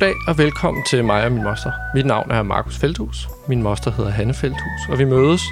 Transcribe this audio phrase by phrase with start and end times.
[0.00, 1.72] Goddag og velkommen til mig og min moster.
[1.94, 3.28] Mit navn er Markus Feldhus.
[3.48, 5.42] Min moster hedder Hanne Feldhus, og vi mødes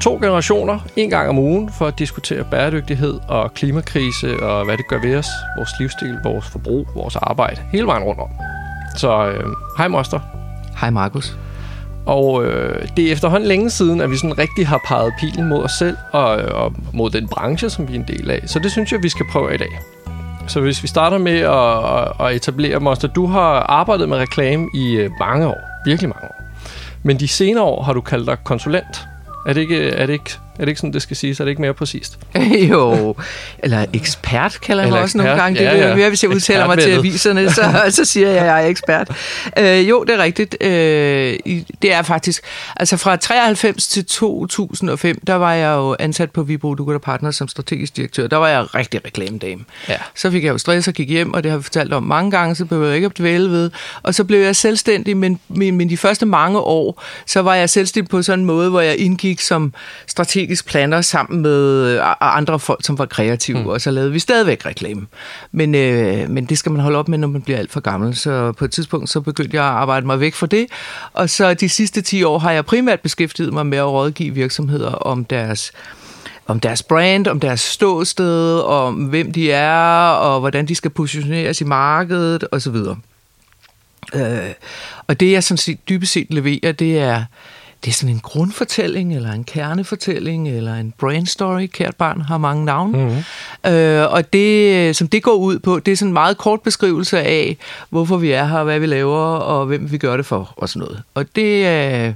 [0.00, 4.88] to generationer en gang om ugen for at diskutere bæredygtighed og klimakrise og hvad det
[4.88, 5.26] gør ved os,
[5.56, 8.28] vores livsstil, vores forbrug, vores arbejde, hele vejen rundt om.
[8.96, 9.44] Så øh,
[9.78, 10.20] hej moster.
[10.80, 11.38] Hej Markus.
[12.06, 15.62] Og øh, det er efterhånden længe siden, at vi sådan rigtig har peget pilen mod
[15.62, 18.42] os selv og, og mod den branche, som vi er en del af.
[18.46, 19.80] Så det synes jeg, vi skal prøve i dag.
[20.48, 24.96] Så hvis vi starter med at, at etablere, Monster, du har arbejdet med reklame i
[24.96, 26.42] øh, mange år, virkelig mange år.
[27.02, 29.06] Men de senere år har du kaldt dig konsulent.
[29.46, 31.40] Er det ikke, er det ikke, er det ikke sådan, det skal siges?
[31.40, 32.18] Er det ikke mere præcist?
[32.70, 33.16] jo,
[33.58, 35.58] eller ekspert kalder jeg mig også nogle gange.
[35.58, 35.94] Det ja, er ja.
[35.94, 39.10] mere, hvis jeg udtaler mig til aviserne, så, så siger jeg, at jeg er ekspert.
[39.58, 40.56] Øh, jo, det er rigtigt.
[40.60, 41.38] Øh,
[41.82, 42.42] det er faktisk,
[42.76, 47.48] altså fra 93 til 2005, der var jeg jo ansat på Vibro Dugut Partner som
[47.48, 48.26] strategisk direktør.
[48.26, 49.64] Der var jeg rigtig reklamedame.
[49.88, 49.96] Ja.
[50.14, 52.30] Så fik jeg jo stress og gik hjem, og det har vi fortalt om mange
[52.30, 53.70] gange, så blev jeg ikke at dvæle ved.
[54.02, 57.70] Og så blev jeg selvstændig, men, men, men de første mange år, så var jeg
[57.70, 59.74] selvstændig på sådan en måde, hvor jeg indgik som
[60.06, 63.66] strategisk planner sammen med andre folk, som var kreative, mm.
[63.66, 65.06] og så lavede vi stadigvæk reklame.
[65.52, 68.16] Men, øh, men det skal man holde op med, når man bliver alt for gammel.
[68.16, 70.66] Så på et tidspunkt, så begyndte jeg at arbejde mig væk fra det,
[71.12, 74.90] og så de sidste 10 år har jeg primært beskæftiget mig med at rådgive virksomheder
[74.90, 75.72] om deres
[76.48, 81.60] om deres brand, om deres ståsted, om hvem de er, og hvordan de skal positioneres
[81.60, 82.76] i markedet, osv.
[84.14, 84.52] Øh,
[85.06, 87.24] og det, jeg sådan set dybest set leverer, det er
[87.86, 91.66] det er sådan en grundfortælling, eller en kernefortælling, eller en brain story.
[91.66, 92.98] Kært barn har mange navne.
[92.98, 93.72] Mm-hmm.
[93.72, 97.20] Øh, og det, som det går ud på, det er sådan en meget kort beskrivelse
[97.20, 97.56] af,
[97.90, 100.80] hvorfor vi er her, hvad vi laver, og hvem vi gør det for, og sådan
[100.80, 101.02] noget.
[101.14, 102.14] Og det, øh,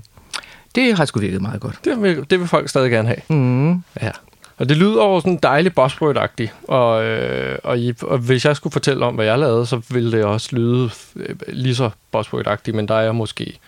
[0.74, 1.78] det har sgu virket meget godt.
[1.84, 3.38] Det vil, det vil folk stadig gerne have.
[3.38, 3.72] Mm.
[4.02, 4.10] Ja.
[4.58, 6.52] Og det lyder over sådan dejligt buzzword-agtigt.
[6.68, 10.24] Og, øh, og, og hvis jeg skulle fortælle om, hvad jeg lavede, så ville det
[10.24, 13.58] også lyde øh, lige så buzzword-agtigt, men der er jeg måske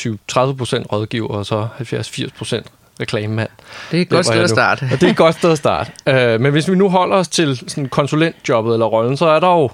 [0.00, 0.06] 20-30%
[0.92, 2.62] rådgiver, og så 70-80%
[3.00, 3.48] reklamemand.
[3.90, 4.88] Det er et godt sted at starte.
[4.92, 5.92] Og det er et godt sted at starte.
[6.06, 9.48] Uh, men hvis vi nu holder os til sådan konsulentjobbet eller rollen, så er der
[9.48, 9.70] jo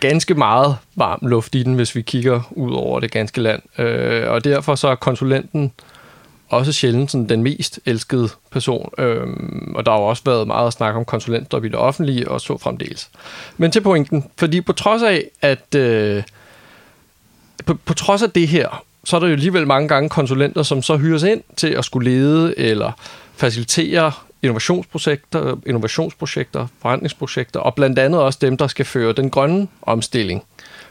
[0.00, 3.62] ganske meget varm luft i den, hvis vi kigger ud over det ganske land.
[3.78, 5.72] Uh, og derfor så er konsulenten
[6.48, 8.90] også sjældent sådan den mest elskede person.
[8.98, 9.04] Uh,
[9.74, 12.40] og der har jo også været meget at snakke om konsulenter i det offentlige, og
[12.40, 13.10] så fremdeles.
[13.56, 16.22] Men til pointen, fordi på trods af, at uh,
[17.66, 20.82] på, på trods af det her, så er der jo alligevel mange gange konsulenter, som
[20.82, 22.92] så hyres ind til at skulle lede eller
[23.36, 30.42] facilitere innovationsprojekter, innovationsprojekter, forandringsprojekter, og blandt andet også dem, der skal føre den grønne omstilling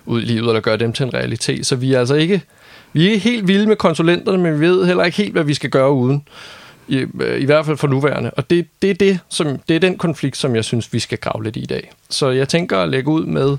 [0.05, 1.65] ud i livet, eller gøre dem til en realitet.
[1.65, 2.41] Så vi er altså ikke,
[2.93, 5.53] vi er ikke helt vilde med konsulenterne, men vi ved heller ikke helt, hvad vi
[5.53, 6.27] skal gøre uden.
[6.89, 8.31] I, øh, i hvert fald for nuværende.
[8.31, 11.17] Og det, det, er det, som, det er den konflikt, som jeg synes, vi skal
[11.17, 11.91] grave lidt i i dag.
[12.09, 13.57] Så jeg tænker at lægge ud med,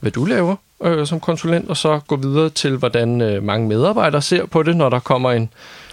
[0.00, 4.22] hvad du laver, øh, som konsulent, og så gå videre til, hvordan øh, mange medarbejdere
[4.22, 5.52] ser på det, når der kommer en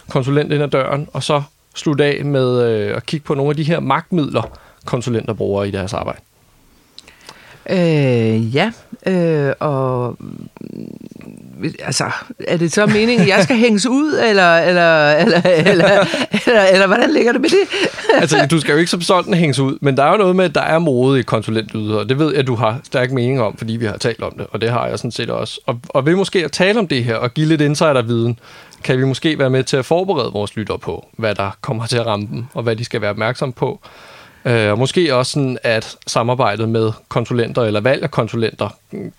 [0.09, 1.43] konsulent ind ad døren, og så
[1.75, 5.71] slutte af med øh, at kigge på nogle af de her magtmidler, konsulenter bruger i
[5.71, 6.19] deres arbejde.
[7.69, 8.71] Øh, ja,
[9.07, 10.17] øh, og
[11.83, 12.05] altså,
[12.47, 16.05] er det så meningen, at jeg skal hænges ud, eller, eller, eller, eller,
[16.47, 17.89] eller, eller hvordan ligger det med det?
[18.21, 20.45] altså, du skal jo ikke som sådan hænges ud, men der er jo noget med,
[20.45, 23.41] at der er mode i konsulentyder, og det ved jeg, at du har stærk mening
[23.41, 25.59] om, fordi vi har talt om det, og det har jeg sådan set også.
[25.65, 28.39] Og, og ved måske at tale om det her, og give lidt insiderviden,
[28.83, 31.97] kan vi måske være med til at forberede vores lytter på, hvad der kommer til
[31.97, 33.79] at ramme dem, og hvad de skal være opmærksom på.
[34.47, 38.69] Øh, og måske også sådan, at samarbejdet med konsulenter eller valg af konsulenter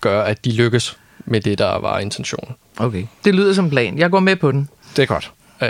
[0.01, 2.55] gør, at de lykkes med det, der var intentionen.
[2.77, 3.97] Okay, det lyder som plan.
[3.97, 4.69] Jeg går med på den.
[4.95, 5.31] Det er godt.
[5.61, 5.69] Øh,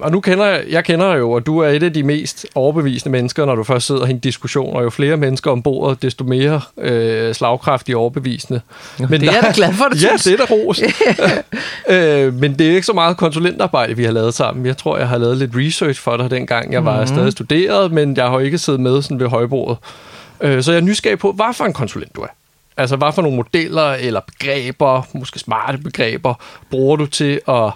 [0.00, 3.12] og nu kender jeg, jeg kender jo, og du er et af de mest overbevisende
[3.12, 6.24] mennesker, når du først sidder i en diskussion, og jo flere mennesker om bordet, desto
[6.24, 8.60] mere øh, slagkraftige overbevisende.
[9.00, 10.24] Jo, men det er jeg glad for, du Ja, synes.
[10.24, 10.82] det er da ros.
[11.94, 14.66] øh, men det er ikke så meget konsulentarbejde, vi har lavet sammen.
[14.66, 17.06] Jeg tror, jeg har lavet lidt research for dig, dengang jeg var mm.
[17.06, 19.78] stadig studeret, men jeg har ikke siddet med sådan ved højbordet.
[20.40, 22.28] Øh, så jeg er nysgerrig på, hvad for en konsulent du er.
[22.76, 26.34] Altså, hvad for nogle modeller eller begreber, måske smarte begreber,
[26.70, 27.70] bruger du til at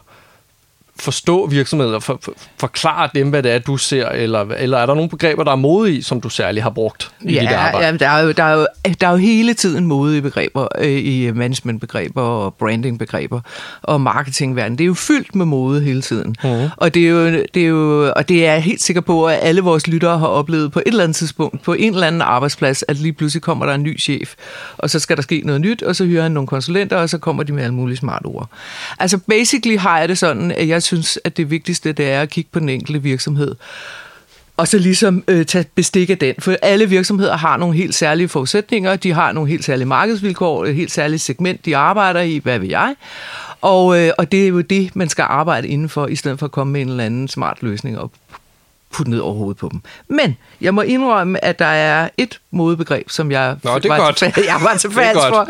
[1.00, 4.94] forstå virksomheder, for, for, forklare dem, hvad det er, du ser, eller, eller er der
[4.94, 7.86] nogle begreber, der er mode i, som du særligt har brugt i ja, dit arbejde?
[7.86, 8.66] Ja, der er, jo, der, er jo,
[9.00, 13.40] der er jo hele tiden mode i begreber, øh, i managementbegreber og brandingbegreber
[13.82, 14.78] og marketingverden.
[14.78, 16.36] Det er jo fyldt med mode hele tiden.
[16.44, 16.68] Mm.
[16.76, 19.38] Og, det er jo, det er jo, og det er jeg helt sikker på, at
[19.42, 22.84] alle vores lyttere har oplevet på et eller andet tidspunkt, på en eller anden arbejdsplads,
[22.88, 24.34] at lige pludselig kommer der en ny chef,
[24.78, 27.18] og så skal der ske noget nyt, og så hyrer han nogle konsulenter, og så
[27.18, 28.48] kommer de med alle mulige smarte ord.
[28.98, 32.30] Altså basically har jeg det sådan, at jeg synes, at det vigtigste det er at
[32.30, 33.54] kigge på den enkelte virksomhed
[34.60, 36.34] og så ligesom øh, tage bestik af den.
[36.38, 40.74] For alle virksomheder har nogle helt særlige forudsætninger, de har nogle helt særlige markedsvilkår, et
[40.74, 42.94] helt særligt segment, de arbejder i, hvad ved jeg.
[43.60, 46.52] Og, øh, og det er jo det, man skal arbejde indenfor, i stedet for at
[46.52, 48.10] komme med en eller anden smart løsning op
[48.92, 49.80] putte ned over hovedet på dem.
[50.08, 54.16] Men jeg må indrømme, at der er et modebegreb, som jeg, Nå, det var, godt.
[54.16, 55.48] Til, jeg var til fals for.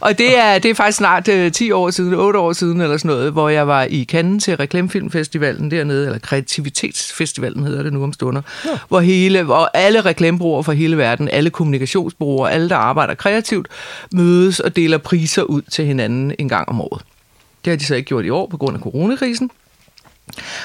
[0.00, 2.96] Og det er, det er faktisk snart uh, 10 år siden, 8 år siden eller
[2.96, 8.02] sådan noget, hvor jeg var i Cannes til Reklamefilmfestivalen dernede, eller Kreativitetsfestivalen hedder det nu
[8.02, 8.70] om stunder, ja.
[8.88, 13.68] hvor, hele, hvor alle reklamebureauer fra hele verden, alle kommunikationsbureauer, alle der arbejder kreativt,
[14.12, 17.02] mødes og deler priser ud til hinanden en gang om året.
[17.64, 19.50] Det har de så ikke gjort i år på grund af coronakrisen.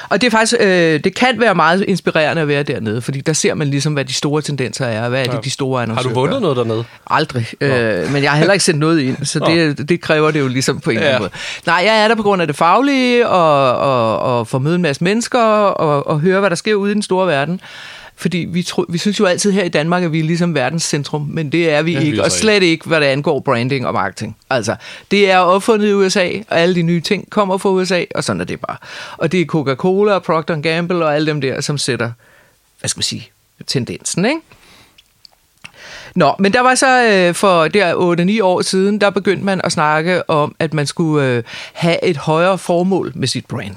[0.10, 3.34] Og det er faktisk, øh, det kan være meget inspirerende at være dernede, fordi der
[3.34, 6.14] ser man ligesom, hvad de store tendenser er, hvad er det, de store annoncører Har
[6.14, 6.84] du vundet noget dernede?
[7.08, 10.40] Aldrig, øh, men jeg har heller ikke sendt noget ind, så det, det kræver det
[10.40, 11.02] jo ligesom på en ja.
[11.02, 11.32] eller anden måde.
[11.66, 14.82] Nej, jeg er der på grund af det faglige, og, og, og få møde en
[14.82, 17.62] masse mennesker, og, og høre, hvad der sker ude i den store verden.
[18.19, 20.83] Fordi vi, tro, vi synes jo altid her i Danmark, at vi er ligesom verdens
[20.83, 23.94] centrum, men det er vi ja, ikke, og slet ikke, hvad det angår branding og
[23.94, 24.38] marketing.
[24.50, 24.75] Altså,
[25.12, 28.42] det er opfundet i USA, og alle de nye ting kommer fra USA, og sådan
[28.42, 28.77] er det bare.
[29.18, 32.12] Og det er Coca-Cola og Procter Gamble og alle dem der, som sætter,
[32.80, 33.30] hvad skal man sige,
[33.68, 34.39] tendensen, ikke?
[36.15, 39.72] Nå, men der var så øh, for der 8-9 år siden, der begyndte man at
[39.72, 41.44] snakke om, at man skulle øh,
[41.74, 43.75] have et højere formål med sit brand.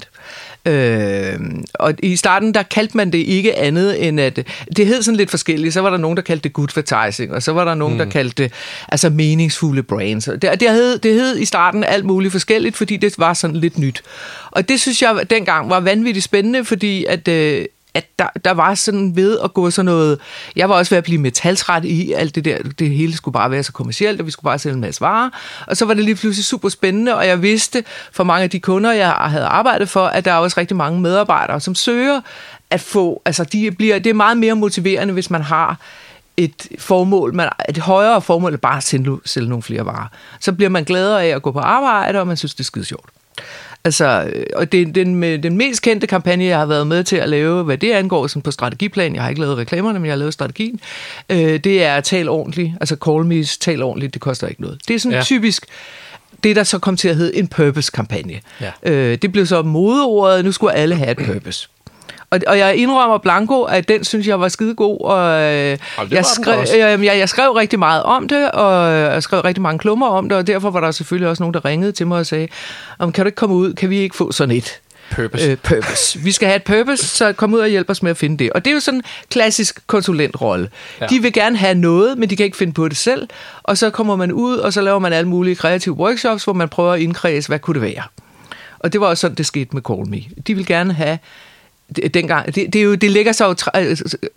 [0.65, 1.39] Øh,
[1.73, 4.47] og i starten, der kaldte man det ikke andet end at...
[4.77, 5.73] Det hed sådan lidt forskelligt.
[5.73, 7.97] Så var der nogen, der kaldte det good advertising, og så var der nogen, mm.
[7.97, 8.53] der kaldte det
[8.89, 10.25] altså meningsfulde brands.
[10.25, 13.77] Det, det, hed, det hed i starten alt muligt forskelligt, fordi det var sådan lidt
[13.77, 14.03] nyt.
[14.51, 17.27] Og det synes jeg dengang var vanvittigt spændende, fordi at...
[17.27, 20.19] Øh, at der, der var sådan ved at gå sådan noget...
[20.55, 22.57] Jeg var også ved at blive metaltræt i alt det der.
[22.79, 25.29] Det hele skulle bare være så kommercielt, og vi skulle bare sælge en masse varer.
[25.67, 28.59] Og så var det lige pludselig super spændende, og jeg vidste for mange af de
[28.59, 32.21] kunder, jeg havde arbejdet for, at der er også rigtig mange medarbejdere, som søger
[32.69, 33.21] at få...
[33.25, 35.77] Altså, de bliver, det er meget mere motiverende, hvis man har
[36.37, 40.07] et formål, man, et højere formål, bare at sælge, sælge nogle flere varer.
[40.39, 42.85] Så bliver man gladere af at gå på arbejde, og man synes, det er skide
[42.85, 43.09] sjovt.
[43.85, 47.63] Altså, og det den, den mest kendte kampagne, jeg har været med til at lave,
[47.63, 50.33] hvad det angår sådan på strategiplan, jeg har ikke lavet reklamerne, men jeg har lavet
[50.33, 50.79] strategien,
[51.29, 54.79] øh, det er tal ordentligt, altså call me, tal ordentligt, det koster ikke noget.
[54.87, 55.23] Det er sådan ja.
[55.23, 55.65] typisk,
[56.43, 58.39] det der så kom til at hedde en purpose-kampagne.
[58.61, 58.71] Ja.
[58.83, 61.69] Øh, det blev så modeordet, nu skulle alle have et purpose.
[62.33, 65.77] Og, og jeg indrømmer Blanco, at den synes jeg var skide god, og øh,
[66.11, 69.79] jeg, skrev, øh, jeg, jeg skrev rigtig meget om det, og jeg skrev rigtig mange
[69.79, 72.25] klummer om det, og derfor var der selvfølgelig også nogen, der ringede til mig og
[72.25, 72.47] sagde,
[72.99, 74.79] om kan du ikke komme ud, kan vi ikke få sådan et?
[75.11, 75.49] Purpose.
[75.49, 76.19] Øh, purpose.
[76.19, 78.51] Vi skal have et purpose, så kom ud og hjælp os med at finde det.
[78.51, 80.69] Og det er jo sådan en klassisk konsulentrolle.
[81.01, 81.05] Ja.
[81.05, 83.27] De vil gerne have noget, men de kan ikke finde på det selv.
[83.63, 86.69] Og så kommer man ud, og så laver man alle mulige kreative workshops, hvor man
[86.69, 88.03] prøver at indkredse, hvad kunne det være.
[88.79, 90.21] Og det var også sådan, det skete med Call Me.
[90.47, 91.19] De vil gerne have
[92.13, 93.55] dengang, det, det, er jo, det ligger så jo,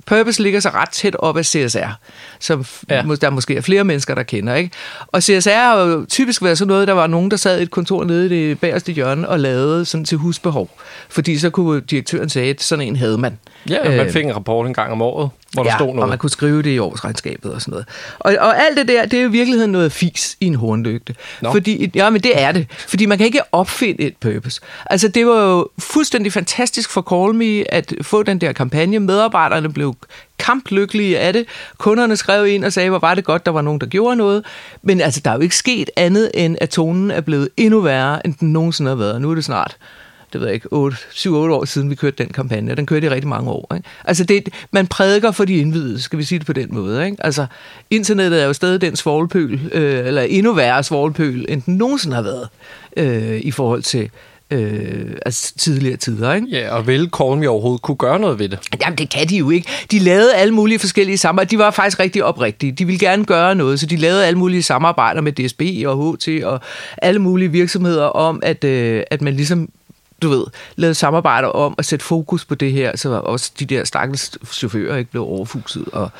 [0.06, 1.98] Purpose ligger så ret tæt op af CSR,
[2.40, 3.02] som ja.
[3.20, 4.54] der måske er flere mennesker, der kender.
[4.54, 4.70] Ikke?
[5.06, 7.70] Og CSR har jo typisk været sådan noget, der var nogen, der sad i et
[7.70, 10.70] kontor nede i det bagerste hjørne og lavede sådan til husbehov.
[11.08, 13.38] Fordi så kunne direktøren sige, at sådan en havde man.
[13.68, 16.02] Ja, man øh, fik en rapport en gang om året, hvor ja, der stod noget.
[16.02, 17.86] og man kunne skrive det i årsregnskabet og sådan noget.
[18.18, 21.14] Og, og alt det der, det er jo i virkeligheden noget fis i en hornlygte.
[21.42, 21.52] No.
[21.52, 22.66] Fordi, ja, men det er det.
[22.70, 24.60] Fordi man kan ikke opfinde et purpose.
[24.90, 28.98] Altså, det var jo fuldstændig fantastisk for Call Me at få den der kampagne.
[28.98, 29.96] Medarbejderne blev
[30.38, 31.46] kamplykkelige af det.
[31.78, 34.44] Kunderne skrev ind og sagde, hvor var det godt, der var nogen, der gjorde noget.
[34.82, 38.26] Men altså, der er jo ikke sket andet, end at tonen er blevet endnu værre,
[38.26, 39.20] end den nogensinde har været.
[39.20, 39.76] Nu er det snart
[40.36, 43.28] det ved jeg ikke, 7-8 år siden, vi kørte den kampagne, den kørte i rigtig
[43.28, 43.74] mange år.
[43.74, 43.88] Ikke?
[44.04, 47.06] Altså, det, man prædiker for de indvidede, skal vi sige det på den måde.
[47.06, 47.16] Ikke?
[47.20, 47.46] Altså,
[47.90, 52.22] internettet er jo stadig den svoglpøl, øh, eller endnu værre svoglpøl, end den nogensinde har
[52.22, 52.48] været,
[52.96, 54.10] øh, i forhold til
[54.50, 56.34] øh, altså tidligere tider.
[56.34, 56.48] Ikke?
[56.50, 58.58] Ja, og vil Me overhovedet kunne gøre noget ved det?
[58.80, 59.68] Jamen, det kan de jo ikke.
[59.90, 61.48] De lavede alle mulige forskellige samarbejder.
[61.48, 62.72] De var faktisk rigtig oprigtige.
[62.72, 66.44] De ville gerne gøre noget, så de lavede alle mulige samarbejder med DSB og HT
[66.44, 66.60] og
[66.98, 69.68] alle mulige virksomheder om, at, øh, at man ligesom
[70.22, 70.44] du ved,
[70.76, 74.96] lavet samarbejder om at sætte fokus på det her, så også de der stakkels chauffører
[74.96, 75.84] ikke blev overfuset.
[75.92, 76.10] Og,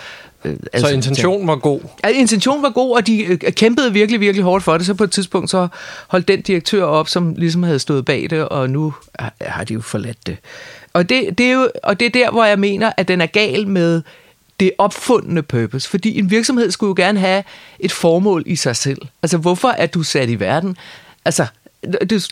[0.44, 1.80] øh, altså, så intentionen var god?
[2.04, 4.86] Ja, intentionen var god, og de øh, kæmpede virkelig, virkelig hårdt for det.
[4.86, 5.68] Så på et tidspunkt så
[6.08, 8.94] holdt den direktør op, som ligesom havde stået bag det, og nu
[9.40, 10.36] har de jo forladt det.
[10.92, 13.26] Og det, det er jo, og det er der, hvor jeg mener, at den er
[13.26, 14.02] gal med
[14.60, 15.88] det opfundne purpose.
[15.88, 17.42] Fordi en virksomhed skulle jo gerne have
[17.80, 18.98] et formål i sig selv.
[19.22, 20.76] Altså, hvorfor er du sat i verden?
[21.24, 21.46] Altså,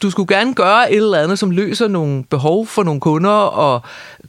[0.03, 3.81] du skulle gerne gøre et eller andet, som løser nogle behov for nogle kunder, og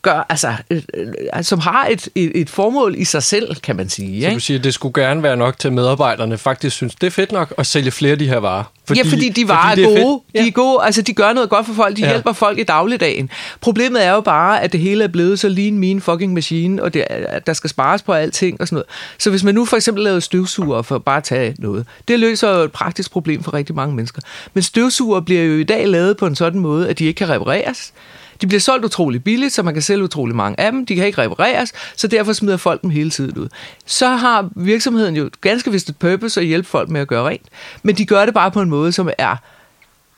[0.05, 3.89] gør, altså, øh, øh, som har et, et, et formål i sig selv, kan man
[3.89, 4.21] sige.
[4.21, 4.35] Så ikke?
[4.35, 7.31] du siger, at det skulle gerne være nok til, medarbejderne faktisk synes, det er fedt
[7.31, 8.63] nok at sælge flere af de her varer.
[8.87, 10.21] Fordi, ja, fordi de varer fordi er gode.
[10.33, 10.41] Ja.
[10.41, 10.83] De er gode.
[10.83, 11.97] Altså, de gør noget godt for folk.
[11.97, 12.09] De ja.
[12.09, 13.29] hjælper folk i dagligdagen.
[13.61, 16.93] Problemet er jo bare, at det hele er blevet så lean mean fucking machine, og
[16.93, 18.87] det, at der skal spares på alting og sådan noget.
[19.17, 22.49] Så hvis man nu for eksempel lavede støvsuger for bare at tage noget, det løser
[22.49, 24.21] jo et praktisk problem for rigtig mange mennesker.
[24.53, 27.29] Men støvsuger bliver jo i dag lavet på en sådan måde, at de ikke kan
[27.29, 27.93] repareres.
[28.41, 30.85] De bliver solgt utrolig billigt, så man kan sælge utrolig mange af dem.
[30.85, 33.47] De kan ikke repareres, så derfor smider folk dem hele tiden ud.
[33.85, 37.45] Så har virksomheden jo ganske vist et purpose at hjælpe folk med at gøre rent.
[37.83, 39.35] Men de gør det bare på en måde, som er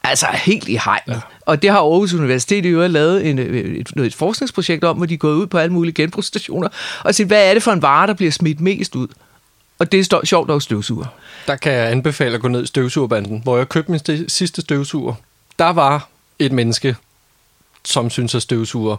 [0.04, 1.16] altså helt i hegnet.
[1.16, 1.20] Ja.
[1.46, 5.14] Og det har Aarhus Universitet i øvrigt lavet en, et, et forskningsprojekt om, hvor de
[5.14, 6.70] er gået ud på alle mulige genbrugsstationer
[7.04, 9.08] og set, hvad er det for en vare, der bliver smidt mest ud?
[9.80, 11.06] Og det er sjovt nok støvsuger.
[11.48, 15.14] Der kan jeg anbefale at gå ned i støvsugerbanden, hvor jeg købte min sidste støvsuger.
[15.60, 16.10] Der var
[16.40, 16.96] et menneske,
[17.88, 18.98] som synes, at støvsuger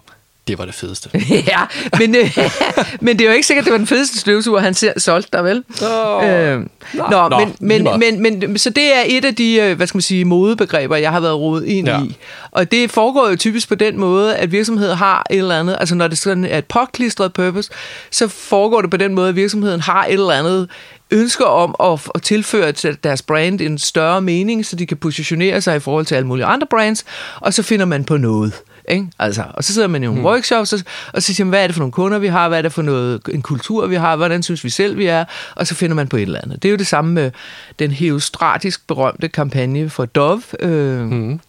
[0.48, 1.10] det var det fedeste.
[1.52, 1.60] ja,
[1.98, 2.38] men, øh,
[3.00, 5.64] men det er jo ikke sikkert, det var den fedeste støvsuger, han solgte der, vel?
[5.82, 6.28] Oh.
[6.28, 6.66] Øh,
[7.10, 9.86] nå, nå, men, men, men, men, men, så det er et af de, øh, hvad
[9.86, 12.02] skal man sige, modebegreber, jeg har været rodet ind ja.
[12.02, 12.16] i.
[12.50, 15.94] Og det foregår jo typisk på den måde, at virksomheden har et eller andet, altså
[15.94, 17.70] når det sådan er et påklistret purpose,
[18.10, 20.68] så foregår det på den måde, at virksomheden har et eller andet
[21.10, 22.72] ønsker om at, at tilføre
[23.04, 26.46] deres brand en større mening, så de kan positionere sig i forhold til alle mulige
[26.46, 27.04] andre brands,
[27.40, 28.52] og så finder man på noget.
[28.88, 29.06] Ikke?
[29.18, 30.26] Altså, og så sidder man i nogle hmm.
[30.26, 30.80] workshops, og,
[31.12, 32.72] og så siger man, hvad er det for nogle kunder, vi har, hvad er det
[32.72, 35.94] for noget, en kultur, vi har, hvordan synes vi selv, vi er, og så finder
[35.96, 36.62] man på et eller andet.
[36.62, 37.30] Det er jo det samme med
[37.78, 41.40] den heostratisk berømte kampagne for Dove, øh, hmm.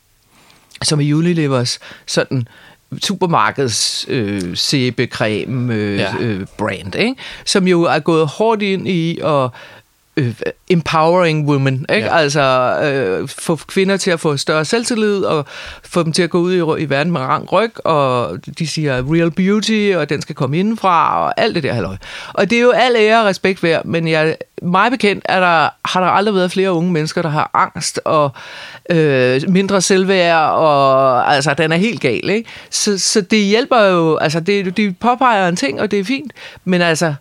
[0.84, 2.48] som er Unilevers sådan
[3.03, 6.15] supermarkeds øh, sæbecreme øh, ja.
[6.19, 7.15] øh, brand, ikke?
[7.46, 9.50] som jo er gået hårdt ind i at
[10.19, 10.35] øh,
[10.69, 12.07] empowering women, ikke?
[12.07, 12.17] Ja.
[12.17, 12.41] altså
[12.83, 15.45] øh, få kvinder til at få større selvtillid og
[15.83, 19.13] få dem til at gå ud i, i verden med rang ryg, og de siger
[19.13, 21.95] real beauty, og den skal komme indenfra, og alt det der halløj.
[22.33, 25.69] Og det er jo al ære og respekt værd, men jeg, mig bekendt er der,
[25.85, 28.31] har der aldrig været flere unge mennesker, der har angst og
[28.89, 32.49] øh, mindre selvværd, og altså, den er helt gal, ikke?
[32.69, 36.31] Så, så det hjælper jo, altså, det, det påpeger en ting, og det er fint,
[36.65, 37.13] men altså,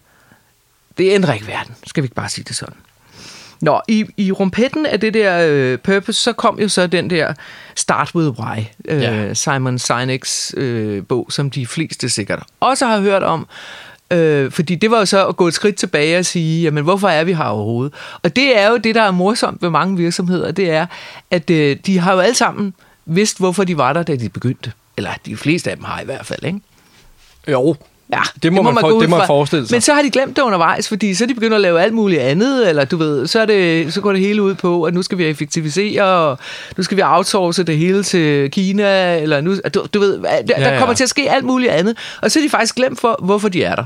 [0.98, 2.74] det ændrer ikke verden, skal vi ikke bare sige det sådan.
[3.60, 7.34] Nå, i, i rumpetten af det der øh, purpose, så kom jo så den der
[7.74, 9.34] Start With Why, øh, ja.
[9.34, 13.46] Simon Sinek's øh, bog, som de fleste sikkert også har hørt om.
[14.10, 17.08] Øh, fordi det var jo så at gå et skridt tilbage og sige, jamen hvorfor
[17.08, 17.94] er vi her overhovedet?
[18.22, 20.86] Og det er jo det, der er morsomt ved mange virksomheder, det er,
[21.30, 22.74] at øh, de har jo alle sammen
[23.06, 24.72] vidst, hvorfor de var der, da de begyndte.
[24.96, 26.60] Eller de fleste af dem har i hvert fald, ikke?
[27.48, 27.76] Jo,
[28.12, 29.74] Ja, det må, det må man, man, for, det må man forestille sig.
[29.74, 31.94] Men så har de glemt det undervejs, fordi så er de begyndt at lave alt
[31.94, 34.94] muligt andet, eller du ved, så, er det, så går det hele ud på, at
[34.94, 36.38] nu skal vi effektivisere, og
[36.76, 40.40] nu skal vi outsource det hele til Kina, eller nu, du, du ved, der, ja,
[40.48, 40.70] ja.
[40.70, 43.20] der kommer til at ske alt muligt andet, og så er de faktisk glemt for,
[43.22, 43.84] hvorfor de er der.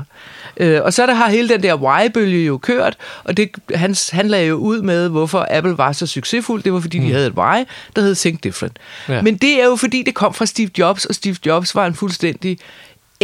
[0.57, 4.27] Øh, og så der har hele den der why-bølge jo kørt, og det, han, han
[4.27, 6.63] lagde jo ud med, hvorfor Apple var så succesfuld.
[6.63, 7.05] Det var, fordi mm.
[7.05, 7.63] de havde et why,
[7.95, 8.77] der hed Think Different.
[9.09, 9.21] Ja.
[9.21, 11.93] Men det er jo, fordi det kom fra Steve Jobs, og Steve Jobs var en
[11.93, 12.57] fuldstændig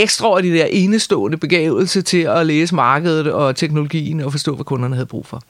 [0.02, 5.26] ekstraordinær enestående begavelse til at læse markedet og teknologien og forstå, hvad kunderne havde brug
[5.26, 5.44] for.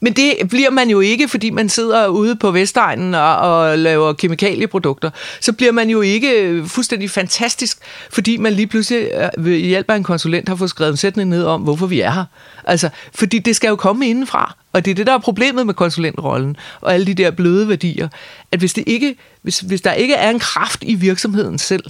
[0.00, 4.12] Men det bliver man jo ikke, fordi man sidder ude på Vestegnen og, og laver
[4.12, 5.10] kemikalieprodukter.
[5.40, 7.78] Så bliver man jo ikke fuldstændig fantastisk,
[8.10, 11.30] fordi man lige pludselig øh, ved hjælp af en konsulent har fået skrevet en sætning
[11.30, 12.24] ned om, hvorfor vi er her.
[12.64, 14.56] Altså, fordi det skal jo komme indenfra.
[14.72, 18.08] Og det er det, der er problemet med konsulentrollen og alle de der bløde værdier.
[18.52, 21.84] At hvis, det ikke, hvis, hvis der ikke er en kraft i virksomheden selv,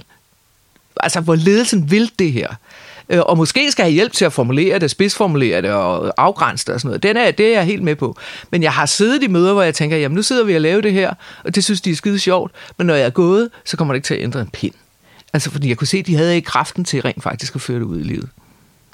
[0.99, 2.47] altså hvor ledelsen vil det her,
[3.09, 6.73] øh, og måske skal have hjælp til at formulere det, spidsformulere det og afgrænse det
[6.73, 7.03] og sådan noget.
[7.03, 8.17] Den er, det er jeg helt med på.
[8.51, 10.81] Men jeg har siddet i møder, hvor jeg tænker, jamen nu sidder vi og laver
[10.81, 11.13] det her,
[11.43, 13.97] og det synes de er skide sjovt, men når jeg er gået, så kommer det
[13.97, 14.73] ikke til at ændre en pind.
[15.33, 17.79] Altså fordi jeg kunne se, at de havde ikke kraften til rent faktisk at føre
[17.79, 18.29] det ud i livet.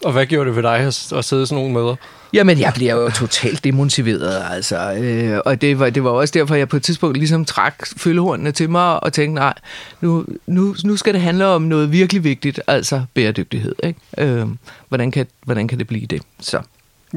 [0.03, 1.95] Og hvad gjorde det ved dig at, at sidde i sådan nogle møder?
[2.33, 4.93] Jamen, jeg bliver jo totalt demotiveret, altså.
[4.93, 8.51] Øh, og det var, det var også derfor, jeg på et tidspunkt ligesom trak følgehornene
[8.51, 9.53] til mig og tænkte, nej,
[10.01, 13.75] nu, nu, nu skal det handle om noget virkelig vigtigt, altså bæredygtighed.
[13.83, 13.99] Ikke?
[14.17, 14.47] Øh,
[14.89, 16.21] hvordan, kan, hvordan kan det blive det?
[16.39, 16.61] Så.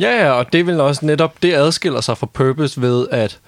[0.00, 3.38] Ja, ja, og det vil også netop, det adskiller sig fra purpose ved, at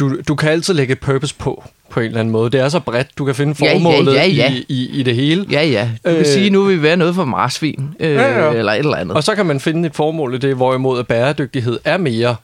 [0.00, 2.50] du, du kan altid lægge purpose på på en eller anden måde.
[2.50, 4.52] Det er så bredt, du kan finde formålet ja, ja, ja, ja.
[4.52, 5.46] I, i, i det hele.
[5.50, 5.90] Ja, ja.
[6.04, 8.52] Du kan øh, sige, nu vil vi være noget for marsvin, øh, ja, ja.
[8.58, 9.16] eller et eller andet.
[9.16, 12.36] Og så kan man finde et formål i det, hvorimod at bæredygtighed er mere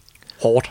[0.43, 0.71] hårdt.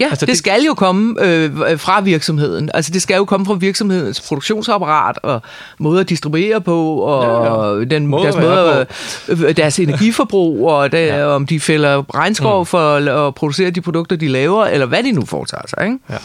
[0.00, 2.70] Ja, altså, det, det skal jo komme øh, fra virksomheden.
[2.74, 5.42] Altså det skal jo komme fra virksomhedens produktionsapparat og
[5.78, 7.84] måde at distribuere på og ja, ja.
[7.84, 8.86] den måde deres måde
[9.28, 11.26] øh, deres energiforbrug og det, ja.
[11.26, 12.66] om de fælder regnskov mm.
[12.66, 12.94] for
[13.26, 15.98] at producere de produkter de laver eller hvad de nu foretager sig, ikke?
[16.10, 16.16] Ja.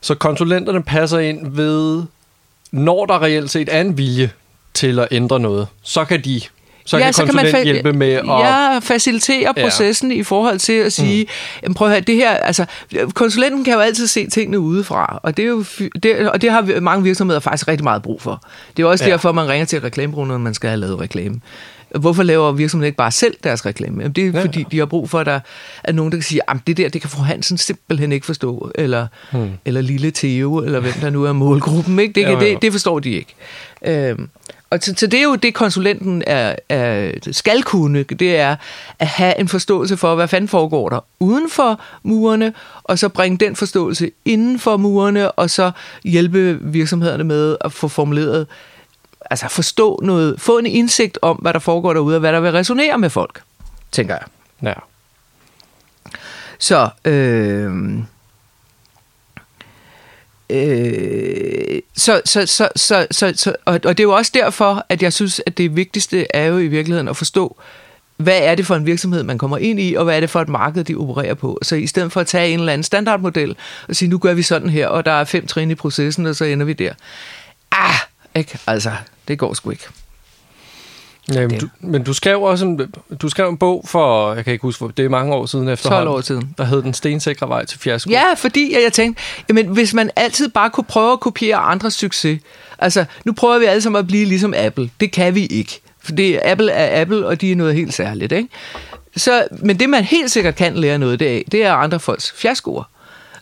[0.00, 2.02] Så konsulenterne passer ind ved,
[2.72, 4.30] når der reelt set er en vilje
[4.74, 6.40] til at ændre noget, så kan de
[6.86, 8.24] så ja, kan så kan man fa- hjælpe med at...
[8.26, 10.18] Ja, facilitere processen ja.
[10.18, 11.26] i forhold til at sige,
[11.66, 11.74] mm.
[11.74, 12.64] prøv at høre, det her, altså,
[13.14, 15.64] konsulenten kan jo altid se tingene udefra, og det, er jo,
[16.02, 18.42] det, og det har mange virksomheder faktisk rigtig meget brug for.
[18.76, 19.10] Det er også ja.
[19.10, 21.40] derfor, man ringer til reklamebureau, når man skal have lavet reklame.
[22.00, 24.02] Hvorfor laver virksomheden ikke bare selv deres reklame?
[24.02, 24.64] Jamen, det er ja, fordi, ja.
[24.70, 25.40] de har brug for, at der
[25.84, 28.70] er nogen, der kan sige, at det der, det kan fru Hansen simpelthen ikke forstå,
[28.74, 29.50] eller, hmm.
[29.64, 31.98] eller lille Theo, eller hvem der nu er målgruppen.
[31.98, 32.12] Ikke?
[32.12, 32.38] Det, ja, ja.
[32.38, 33.34] Det, det forstår de ikke.
[33.86, 34.28] Øhm,
[34.74, 38.56] og så, så det er jo det, konsulenten er, er, skal kunne, det er
[38.98, 42.52] at have en forståelse for, hvad fanden foregår der uden for murene,
[42.84, 45.70] og så bringe den forståelse inden for murene, og så
[46.04, 48.46] hjælpe virksomhederne med at få formuleret,
[49.30, 52.52] altså forstå noget, få en indsigt om, hvad der foregår derude, og hvad der vil
[52.52, 53.42] resonere med folk,
[53.92, 54.24] tænker jeg.
[54.62, 54.74] Ja.
[56.58, 58.04] Så, øh,
[60.50, 65.02] Øh, så, så, så, så, så, så, og, og det er jo også derfor, at
[65.02, 67.56] jeg synes, at det vigtigste er jo i virkeligheden at forstå,
[68.16, 70.40] hvad er det for en virksomhed, man kommer ind i, og hvad er det for
[70.40, 71.58] et marked, de opererer på.
[71.62, 73.56] Så i stedet for at tage en eller anden standardmodel
[73.88, 76.36] og sige, nu gør vi sådan her, og der er fem trin i processen, og
[76.36, 76.92] så ender vi der.
[77.72, 77.94] Ah,
[78.34, 78.58] ikke?
[78.66, 78.92] Altså,
[79.28, 79.84] det går sgu ikke.
[81.32, 84.52] Ja, men, du, men du skrev også en, du skrev en bog for, jeg kan
[84.52, 86.06] ikke huske, det er mange år siden efterhånden.
[86.06, 86.54] 12 år siden.
[86.58, 88.10] Der hed Den stensikre vej til fiasko.
[88.10, 92.40] Ja, fordi jeg tænkte, jamen, hvis man altid bare kunne prøve at kopiere andres succes.
[92.78, 94.90] Altså, nu prøver vi alle sammen at blive ligesom Apple.
[95.00, 95.80] Det kan vi ikke.
[96.02, 98.48] For det, Apple er Apple, og de er noget helt særligt, ikke?
[99.16, 102.84] Så, men det, man helt sikkert kan lære noget af, det er andre folks fiaskoer.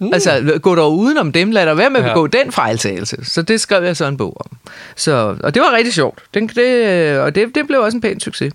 [0.01, 0.11] Mm.
[0.13, 2.39] Altså, gå dog udenom dem, lad dig være med at begå ja.
[2.39, 3.17] den fejltagelse.
[3.23, 4.57] Så det skrev jeg så en bog om.
[4.97, 6.19] Så, og det var rigtig sjovt.
[6.35, 8.53] Det, det, og det, det blev også en pæn succes.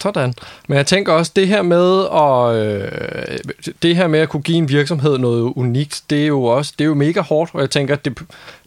[0.00, 0.34] Sådan.
[0.68, 3.38] Men jeg tænker også, det her med at, øh,
[3.82, 6.84] det her med at kunne give en virksomhed noget unikt, det er jo også det
[6.84, 8.18] er jo mega hårdt, og jeg tænker, det,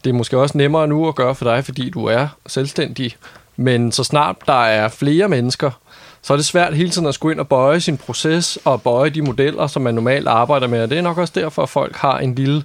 [0.04, 3.16] det er måske også nemmere nu at gøre for dig, fordi du er selvstændig.
[3.56, 5.72] Men så snart der er flere mennesker,
[6.28, 9.10] så er det svært hele tiden at skulle ind og bøje sin proces og bøje
[9.10, 10.84] de modeller, som man normalt arbejder med.
[10.84, 12.64] Og det er nok også derfor, at folk har en lille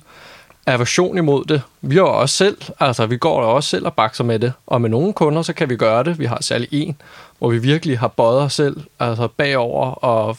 [0.66, 1.62] aversion imod det.
[1.80, 4.90] Vi har også selv, altså vi går også selv og bakser med det, og med
[4.90, 6.18] nogle kunder, så kan vi gøre det.
[6.18, 6.96] Vi har særlig en,
[7.38, 10.36] hvor vi virkelig har bøjet os selv altså bagover, og,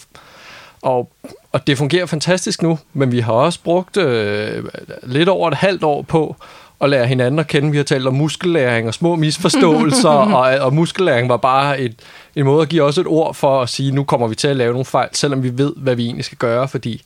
[0.81, 1.11] og,
[1.51, 4.63] og det fungerer fantastisk nu, men vi har også brugt øh,
[5.03, 6.35] lidt over et halvt år på
[6.81, 7.71] at lære hinanden at kende.
[7.71, 10.09] Vi har talt om muskellæring og små misforståelser,
[10.39, 11.95] og, og muskellæring var bare et,
[12.35, 14.55] en måde at give os et ord for at sige, nu kommer vi til at
[14.55, 17.01] lave nogle fejl, selvom vi ved, hvad vi egentlig skal gøre, fordi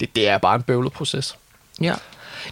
[0.00, 1.36] det, det er bare en bøvlet proces.
[1.80, 1.94] Ja.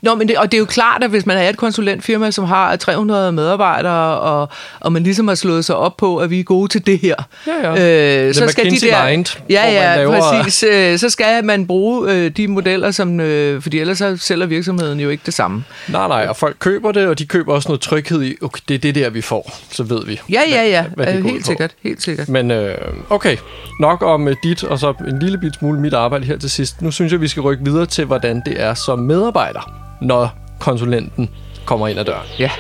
[0.03, 2.44] Nå, men det, og det er jo klart, at hvis man er et konsulentfirma, som
[2.44, 4.48] har 300 medarbejdere, og,
[4.81, 7.14] og man ligesom har slået sig op på, at vi er gode til det her,
[7.46, 8.26] ja, ja.
[8.26, 10.20] Øh, så skal de der, mind, ja, ja, laver...
[10.20, 10.62] præcis.
[10.62, 15.00] Øh, så skal man bruge øh, de modeller, som, øh, fordi ellers så sælger virksomheden
[15.00, 15.64] jo ikke det samme.
[15.88, 18.74] Nej, nej, og folk køber det, og de køber også noget tryghed i, okay, det
[18.74, 20.20] er det der, vi får, så ved vi.
[20.33, 22.29] Ja, ja, ja, hvad, hvad øh, helt sikkert, helt sikkert.
[22.29, 22.74] Men øh,
[23.11, 23.37] okay,
[23.81, 26.83] nok om øh, dit, og så en lille bit smule mit arbejde her til sidst.
[26.83, 31.31] Nu synes jeg, vi skal rykke videre til, hvordan det er som medarbejder når konsulenten
[31.65, 32.27] kommer ind ad døren.
[32.39, 32.51] Ja.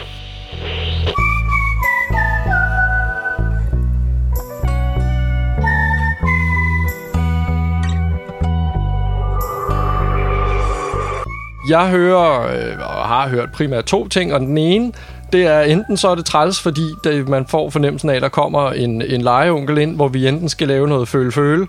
[11.70, 14.92] Jeg hører, øh, og har hørt primært to ting, og den ene,
[15.32, 18.28] det er enten så er det træls, fordi det, man får fornemmelsen af, at der
[18.28, 21.66] kommer en, en legeonkel ind, hvor vi enten skal lave noget føle-føle,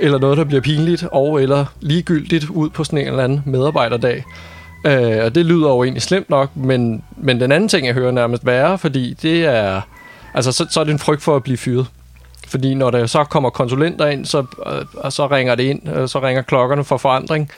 [0.00, 4.24] eller noget, der bliver pinligt, og eller ligegyldigt ud på sådan en eller anden medarbejderdag.
[4.84, 8.10] Øh, og det lyder jo egentlig slemt nok, men, men den anden ting, jeg hører
[8.10, 9.80] nærmest værre, fordi det er...
[10.34, 11.86] Altså, så, så er det en frygt for at blive fyret.
[12.48, 16.20] Fordi når der så kommer konsulenter ind, så, øh, så ringer det ind, øh, så
[16.20, 17.50] ringer klokkerne for forandring.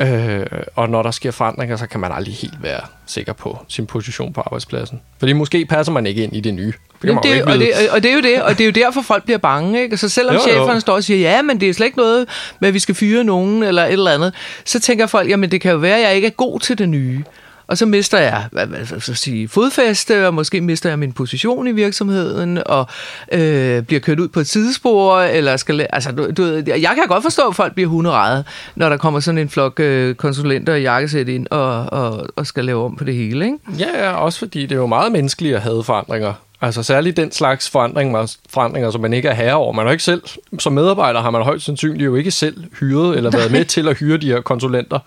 [0.00, 3.86] Øh, og når der sker forandringer, så kan man aldrig helt være sikker på sin
[3.86, 5.00] position på arbejdspladsen.
[5.18, 6.72] Fordi måske passer man ikke ind i det nye.
[7.04, 9.02] Det Jamen, det, og, det, og det er jo det, og det er jo derfor,
[9.02, 9.82] folk bliver bange.
[9.82, 9.96] Ikke?
[9.96, 10.80] Så selvom jo, cheferne jo.
[10.80, 12.28] står og siger, ja, men det er slet ikke noget
[12.60, 15.60] med, at vi skal fyre nogen eller et eller andet, så tænker folk, jamen det
[15.60, 17.24] kan jo være, at jeg ikke er god til det nye.
[17.66, 21.66] Og så mister jeg hvad, hvad, skal sige, fodfæste, og måske mister jeg min position
[21.66, 22.86] i virksomheden, og
[23.32, 25.86] øh, bliver kørt ud på et sidespor, eller skal...
[25.92, 29.38] Altså, du, du, jeg kan godt forstå, at folk bliver hunderede, når der kommer sådan
[29.38, 33.14] en flok øh, konsulenter og jakkesæt ind og, og, og skal lave om på det
[33.14, 33.58] hele, ikke?
[33.78, 36.32] Ja, ja, også fordi det er jo meget menneskeligt at have forandringer.
[36.64, 39.72] Altså særligt den slags forandringer, forandringer, som man ikke er herre over.
[39.72, 40.22] Man har ikke selv,
[40.58, 43.98] som medarbejder har man højst sandsynligt jo ikke selv hyret eller været med til at
[43.98, 44.98] hyre de her konsulenter.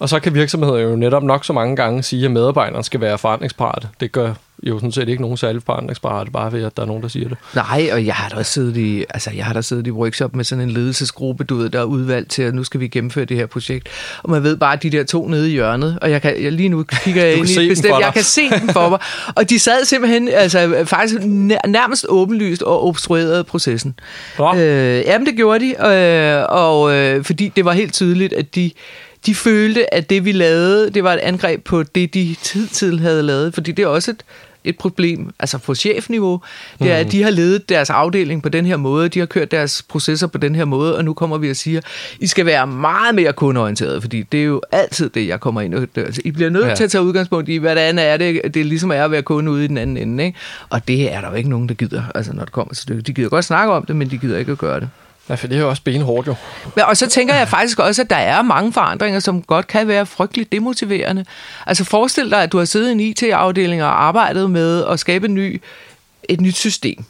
[0.00, 3.18] Og så kan virksomheder jo netop nok så mange gange sige, at medarbejderen skal være
[3.18, 3.88] forandringsparate.
[4.00, 7.02] Det gør jo sådan set ikke nogen særlig forandringsparate, bare ved, at der er nogen,
[7.02, 7.38] der siger det.
[7.54, 10.44] Nej, og jeg har da siddet i, altså jeg har da siddet i workshop med
[10.44, 13.36] sådan en ledelsesgruppe, du ved, der er udvalgt til, at nu skal vi gennemføre det
[13.36, 13.88] her projekt.
[14.22, 16.52] Og man ved bare, at de der to nede i hjørnet, og jeg kan, jeg,
[16.52, 18.98] lige nu kigger jeg ind i bestemt, jeg kan se dem for mig.
[19.36, 21.20] Og de sad simpelthen, altså faktisk
[21.66, 23.94] nærmest åbenlyst og obstruerede processen.
[24.38, 24.56] Ja.
[24.56, 28.70] Øh, jamen, det gjorde de, øh, og øh, fordi det var helt tydeligt, at de
[29.26, 33.00] de følte, at det vi lavede, det var et angreb på det, de tid til
[33.00, 34.24] havde lavet, fordi det er også et,
[34.64, 36.40] et problem, altså på chefniveau,
[36.78, 37.10] det er, at mm.
[37.10, 40.38] de har ledet deres afdeling på den her måde, de har kørt deres processer på
[40.38, 41.80] den her måde, og nu kommer vi og siger,
[42.20, 45.74] I skal være meget mere kundeorienteret, fordi det er jo altid det, jeg kommer ind
[45.74, 46.74] og altså, I bliver nødt ja.
[46.74, 49.64] til at tage udgangspunkt i, andet er det, det ligesom er at være kunde ude
[49.64, 50.38] i den anden ende, ikke?
[50.70, 53.06] og det er der jo ikke nogen, der gider, altså når det kommer til det.
[53.06, 54.88] De gider godt snakke om det, men de gider ikke at gøre det.
[55.30, 56.34] Ja, for det er jo også benhårdt jo.
[56.76, 59.88] Men, og så tænker jeg faktisk også, at der er mange forandringer, som godt kan
[59.88, 61.24] være frygteligt demotiverende.
[61.66, 65.26] Altså forestil dig, at du har siddet i en IT-afdeling og arbejdet med at skabe
[65.26, 65.60] en ny,
[66.28, 67.04] et nyt system.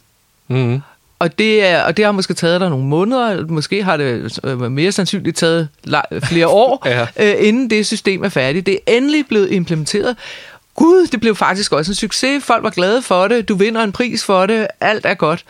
[0.49, 0.81] Mm.
[1.19, 4.61] Og det, er, og det har måske taget dig nogle måneder, måske har det øh,
[4.61, 5.69] mere sandsynligt taget
[6.23, 7.07] flere år, ja.
[7.17, 8.67] øh, inden det system er færdigt.
[8.67, 10.17] Det er endelig blevet implementeret.
[10.75, 12.45] Gud, det blev faktisk også en succes.
[12.45, 13.49] Folk var glade for det.
[13.49, 14.67] Du vinder en pris for det.
[14.81, 15.45] Alt er godt.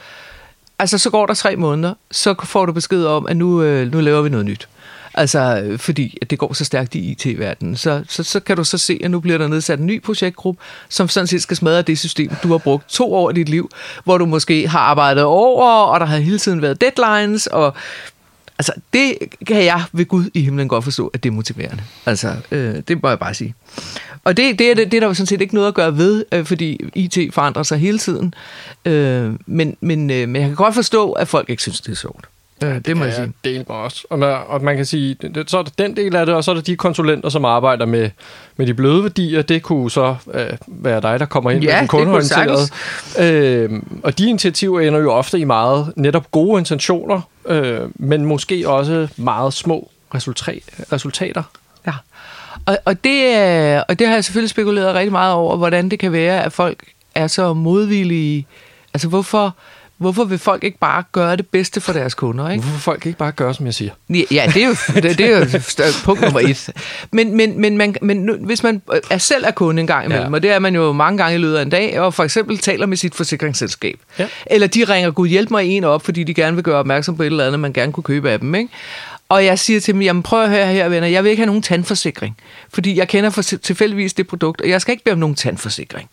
[0.80, 4.00] Altså, så går der tre måneder, så får du besked om, at nu, øh, nu
[4.00, 4.68] laver vi noget nyt.
[5.14, 7.76] Altså, øh, fordi at det går så stærkt i IT-verdenen.
[7.76, 10.62] Så, så, så kan du så se, at nu bliver der nedsat en ny projektgruppe,
[10.88, 13.70] som sådan set skal smadre det system, du har brugt to år i dit liv,
[14.04, 17.74] hvor du måske har arbejdet over, og der har hele tiden været deadlines, og
[18.60, 21.82] altså, det kan jeg ved Gud i himlen godt forstå, at det er motiverende.
[22.06, 23.54] Altså, øh, det må jeg bare sige.
[24.24, 26.24] Og det, det, er, det er der jo sådan set ikke noget at gøre ved,
[26.32, 28.34] øh, fordi IT forandrer sig hele tiden.
[28.84, 31.96] Øh, men, men, øh, men jeg kan godt forstå, at folk ikke synes, det er
[31.96, 32.28] sjovt.
[32.62, 33.32] Ja, det, må jeg sige.
[33.44, 34.06] Det mig også.
[34.10, 36.44] Og man, og man kan sige, det, så er der den del af det, og
[36.44, 38.10] så er der de konsulenter, som arbejder med,
[38.56, 39.42] med de bløde værdier.
[39.42, 42.68] Det kunne så øh, være dig, der kommer ind ja, med den kundeorienterede.
[43.20, 48.68] Øh, og de initiativer ender jo ofte i meget netop gode intentioner, øh, men måske
[48.68, 49.90] også meget små
[50.92, 51.42] resultater.
[51.86, 51.92] Ja.
[52.66, 56.12] Og, og, det, og det har jeg selvfølgelig spekuleret rigtig meget over, hvordan det kan
[56.12, 58.46] være, at folk er så modvillige.
[58.94, 59.54] Altså hvorfor,
[60.00, 62.50] hvorfor vil folk ikke bare gøre det bedste for deres kunder?
[62.50, 62.62] Ikke?
[62.62, 63.92] Hvorfor vil folk ikke bare gøre, som jeg siger?
[64.08, 66.70] Ja, det er jo, det, det er jo punkt nummer et.
[67.12, 70.28] Men, men, men, man, men nu, hvis man er selv er kunde en gang imellem,
[70.28, 70.34] ja.
[70.34, 72.58] og det er man jo mange gange i løbet af en dag, og for eksempel
[72.58, 74.26] taler med sit forsikringsselskab, ja.
[74.46, 77.22] eller de ringer, gud hjælp mig en op, fordi de gerne vil gøre opmærksom på
[77.22, 78.72] et eller andet, man gerne kunne købe af dem, ikke?
[79.28, 81.46] Og jeg siger til dem, jamen prøv at høre her, venner, jeg vil ikke have
[81.46, 82.36] nogen tandforsikring,
[82.72, 86.10] fordi jeg kender for tilfældigvis det produkt, og jeg skal ikke bede om nogen tandforsikring.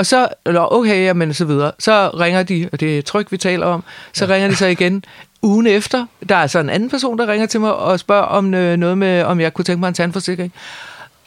[0.00, 3.36] Og så, eller okay, jamen så videre, så ringer de, og det er tryk, vi
[3.36, 4.32] taler om, så ja.
[4.34, 5.04] ringer de så igen
[5.42, 6.06] ugen efter.
[6.28, 8.98] Der er så en anden person, der ringer til mig og spørger om øh, noget
[8.98, 10.52] med, om jeg kunne tænke mig en tandforsikring.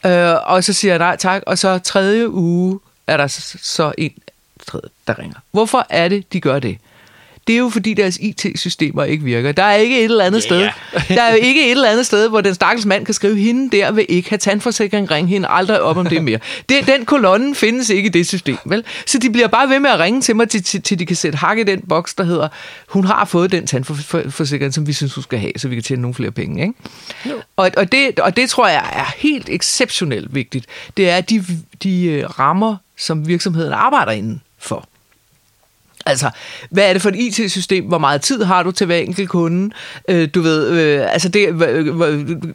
[0.06, 3.28] Øh, og så siger jeg nej tak, og så tredje uge er der
[3.62, 4.14] så en,
[5.08, 5.38] der ringer.
[5.52, 6.78] Hvorfor er det, de gør det?
[7.48, 9.52] Det er jo fordi deres IT-systemer ikke virker.
[9.52, 10.72] Der er ikke et eller andet yeah.
[10.72, 11.16] sted.
[11.16, 13.78] Der er jo ikke et eller andet sted, hvor den stakkels mand kan skrive, hende
[13.78, 16.40] der vil ikke have tandforsikring, ring hende aldrig op om det mere.
[16.70, 18.84] Det, den kolonne findes ikke i det system, vel?
[19.06, 21.16] Så de bliver bare ved med at ringe til mig, til, til, til de kan
[21.16, 22.48] sætte hak i den boks, der hedder,
[22.88, 26.02] hun har fået den tandforsikring, som vi synes, hun skal have, så vi kan tjene
[26.02, 26.74] nogle flere penge, ikke?
[27.30, 27.42] Jo.
[27.56, 30.66] Og, og, det, og det tror jeg er helt exceptionelt vigtigt.
[30.98, 31.46] Det er de,
[31.84, 34.88] de øh, rammer, som virksomheden arbejder inden for.
[36.06, 36.30] Altså,
[36.70, 37.86] hvad er det for et IT-system?
[37.86, 39.74] Hvor meget tid har du til hver enkelt kunde?
[40.10, 41.50] Øh, du ved, øh, altså det,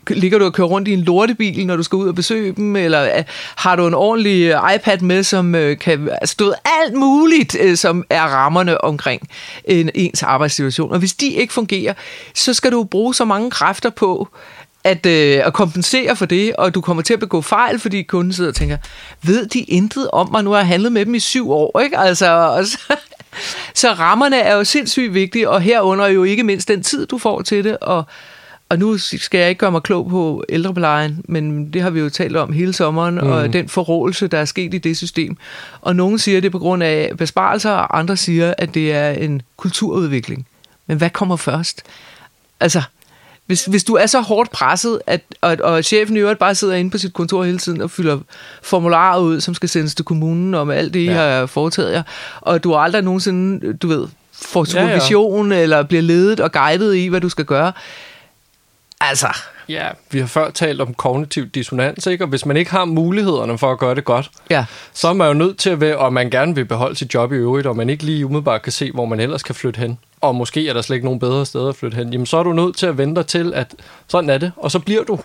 [0.08, 2.76] ligger du og kører rundt i en lortebil, når du skal ud og besøge dem?
[2.76, 3.24] Eller øh,
[3.56, 6.08] har du en ordentlig øh, iPad med, som øh, kan...
[6.20, 9.28] Altså, du ved, alt muligt, øh, som er rammerne omkring
[9.64, 10.92] en, ens arbejdssituation.
[10.92, 11.94] Og hvis de ikke fungerer,
[12.34, 14.28] så skal du bruge så mange kræfter på,
[14.84, 18.32] at, øh, at kompensere for det, og du kommer til at begå fejl, fordi kunden
[18.32, 18.76] sidder og tænker,
[19.22, 21.98] ved de intet om mig, nu har jeg handlet med dem i syv år, ikke?
[21.98, 22.78] Altså, og så,
[23.74, 27.42] så rammerne er jo sindssygt vigtige, og herunder jo ikke mindst den tid, du får
[27.42, 28.04] til det, og
[28.70, 32.08] og nu skal jeg ikke gøre mig klog på ældreplejen, men det har vi jo
[32.08, 33.30] talt om hele sommeren, mm.
[33.30, 35.36] og den forrådelse, der er sket i det system.
[35.80, 39.42] Og nogen siger det på grund af besparelser, og andre siger, at det er en
[39.56, 40.46] kulturudvikling.
[40.86, 41.82] Men hvad kommer først?
[42.60, 42.82] Altså,
[43.48, 46.74] hvis, hvis du er så hårdt presset, at, og, og chefen i øvrigt bare sidder
[46.74, 48.18] inde på sit kontor hele tiden og fylder
[48.62, 51.12] formularer ud, som skal sendes til kommunen om alt det, I ja.
[51.12, 52.02] har foretaget jer,
[52.40, 55.62] og du har aldrig nogensinde, du ved, får supervision ja, ja.
[55.62, 57.72] eller bliver ledet og guidet i, hvad du skal gøre.
[59.00, 59.28] Altså...
[59.68, 62.24] Ja, vi har før talt om kognitiv dissonans, ikke?
[62.24, 64.64] og hvis man ikke har mulighederne for at gøre det godt, ja.
[64.92, 67.32] så er man jo nødt til at være, og man gerne vil beholde sit job
[67.32, 69.98] i øvrigt, og man ikke lige umiddelbart kan se, hvor man ellers kan flytte hen
[70.20, 72.42] og måske er der slet ikke nogen bedre steder at flytte hen, jamen så er
[72.42, 73.74] du nødt til at vente til, at
[74.08, 75.18] sådan er det, og så bliver du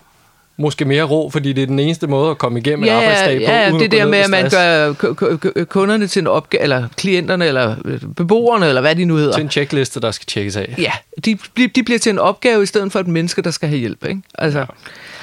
[0.56, 3.36] måske mere ro, fordi det er den eneste måde at komme igennem ja, en arbejdsdag
[3.36, 3.52] på.
[3.52, 7.76] Ja, det der med, at man gør kunderne til en opgave, eller klienterne, eller
[8.16, 9.32] beboerne, eller hvad de nu hedder.
[9.32, 10.74] Til en checkliste, der skal tjekkes af.
[10.78, 10.92] Ja,
[11.24, 11.38] de,
[11.74, 14.04] de bliver til en opgave i stedet for et menneske, der skal have hjælp.
[14.04, 14.20] Ikke?
[14.34, 14.64] Altså, ja.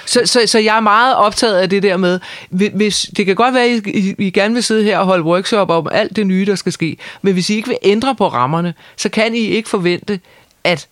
[0.05, 3.53] Så, så, så jeg er meget optaget af det der med, hvis, det kan godt
[3.53, 6.45] være, at I, I gerne vil sidde her og holde workshop om alt det nye,
[6.45, 9.69] der skal ske, men hvis I ikke vil ændre på rammerne, så kan I ikke
[9.69, 10.19] forvente,
[10.63, 10.87] at,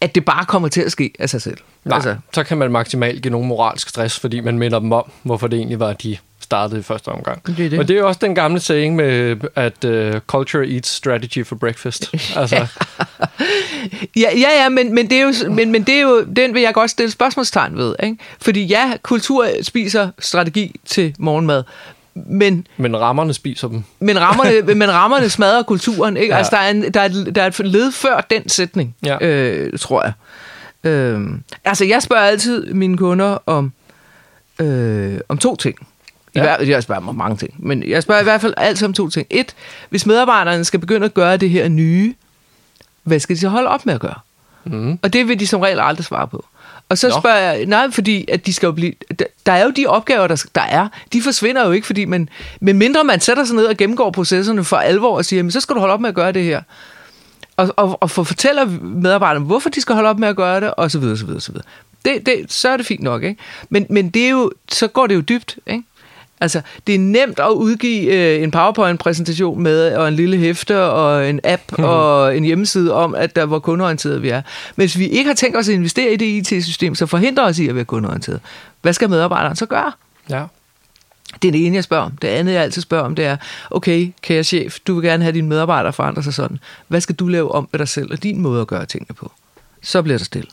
[0.00, 1.58] at det bare kommer til at ske af sig selv.
[1.84, 2.16] Nej, altså.
[2.32, 5.56] så kan man maksimalt give nogen moralsk stress, fordi man minder dem om, hvorfor det
[5.56, 7.46] egentlig var, de startede i første omgang.
[7.46, 7.78] Det er det.
[7.78, 11.56] Og det er jo også den gamle saying med, at uh, culture eats strategy for
[11.56, 12.10] breakfast.
[12.36, 12.66] Altså.
[14.16, 16.62] ja, ja, ja, men, men, det er jo, men, men det er jo, den vil
[16.62, 17.94] jeg godt stille spørgsmålstegn ved.
[18.02, 18.16] Ikke?
[18.40, 21.62] Fordi ja, kultur spiser strategi til morgenmad,
[22.26, 23.82] men, men rammerne spiser dem.
[24.00, 26.16] Men rammerne, men rammerne smadrer kulturen.
[26.16, 26.32] Ikke?
[26.32, 26.38] Ja.
[26.38, 29.26] Altså, der er, en, der, er et, der er et led før den sætning, ja.
[29.26, 30.12] øh, tror jeg.
[30.90, 31.30] Øh,
[31.64, 33.72] altså, jeg spørger altid mine kunder om,
[34.58, 35.76] øh, om to ting.
[36.34, 36.42] I ja.
[36.42, 38.92] hver, jeg spørger mig om mange ting, men jeg spørger i hvert fald altid om
[38.92, 39.26] to ting.
[39.30, 39.54] Et,
[39.90, 42.14] hvis medarbejderne skal begynde at gøre det her nye,
[43.02, 44.18] hvad skal de så holde op med at gøre?
[44.64, 44.98] Mm.
[45.02, 46.44] Og det vil de som regel aldrig svare på.
[46.88, 47.20] Og så Nå.
[47.20, 48.92] spørger jeg, nej, fordi at de skal jo blive,
[49.48, 52.28] der er jo de opgaver, der, der er, de forsvinder jo ikke, fordi man,
[52.60, 55.60] men mindre man sætter sig ned og gennemgår processerne for alvor og siger, men så
[55.60, 56.62] skal du holde op med at gøre det her.
[57.56, 60.74] Og, og, og for fortæller medarbejderne, hvorfor de skal holde op med at gøre det,
[60.74, 61.66] og så videre, så videre, så videre.
[62.04, 63.40] Det, det, så er det fint nok, ikke?
[63.68, 65.82] Men, men det er jo, så går det jo dybt, ikke?
[66.40, 71.30] Altså, det er nemt at udgive øh, en PowerPoint-præsentation med, og en lille hæfte, og
[71.30, 71.84] en app, mm.
[71.84, 74.42] og en hjemmeside om, at der hvor kundeorienteret vi er.
[74.76, 77.58] Men hvis vi ikke har tænkt os at investere i det IT-system, så forhindrer os
[77.58, 78.40] i at være kundeorienteret.
[78.82, 79.92] Hvad skal medarbejderen så gøre?
[80.30, 80.44] Ja.
[81.42, 82.16] Det er det ene, jeg spørger om.
[82.16, 83.36] Det andet, jeg altid spørger om, det er,
[83.70, 86.58] okay, kære chef, du vil gerne have dine medarbejdere forandre sig sådan.
[86.88, 89.32] Hvad skal du lave om ved dig selv og din måde at gøre tingene på?
[89.82, 90.48] Så bliver der stille.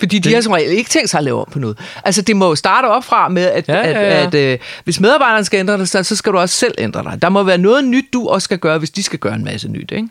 [0.00, 0.34] Fordi de det...
[0.34, 1.78] har som regel ikke tænkt sig at lave om på noget.
[2.04, 4.26] Altså, det må jo starte op fra med, at, ja, ja, ja.
[4.26, 7.22] at, at øh, hvis medarbejderne skal ændre dig, så skal du også selv ændre dig.
[7.22, 9.68] Der må være noget nyt, du også skal gøre, hvis de skal gøre en masse
[9.68, 10.08] nyt, ikke?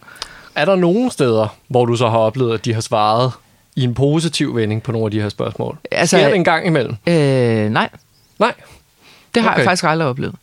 [0.55, 3.31] Er der nogle steder, hvor du så har oplevet, at de har svaret
[3.79, 5.77] i en positiv vending på nogle af de her spørgsmål?
[5.91, 6.95] Altså, Sker det en gang imellem?
[7.07, 7.89] Øh, nej.
[8.39, 8.53] Nej?
[9.35, 9.57] Det har okay.
[9.57, 10.35] jeg faktisk aldrig oplevet.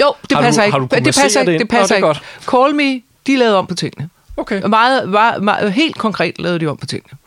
[0.00, 0.72] Jo, det har passer du, ikke.
[0.72, 1.58] Har du det passer ikke.
[1.58, 2.50] Det passer Nå, det ikke.
[2.50, 4.08] Call me, de lavede om på tingene.
[4.36, 4.62] Okay.
[4.62, 7.18] Meget, meget, meget, helt konkret lavede de om på tingene.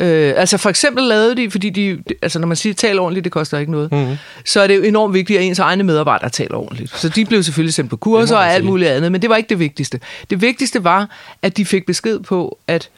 [0.00, 3.32] Øh, altså for eksempel lavede de, fordi de, altså når man siger, tal ordentligt, det
[3.32, 4.16] koster ikke noget, mm-hmm.
[4.44, 6.98] så er det jo enormt vigtigt, at ens egne medarbejdere taler ordentligt.
[6.98, 9.48] Så de blev selvfølgelig sendt på kurser og alt muligt andet, men det var ikke
[9.48, 10.00] det vigtigste.
[10.30, 11.08] Det vigtigste var,
[11.42, 12.90] at de fik besked på, at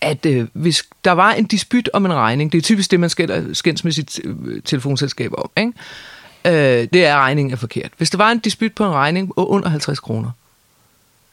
[0.00, 3.10] at øh, hvis der var en disput om en regning, det er typisk det, man
[3.54, 5.72] skændes med sit øh, telefonselskab om, ikke?
[6.44, 7.90] Øh, det er, at regningen er forkert.
[7.96, 10.30] Hvis der var en disput på en regning under 50 kroner,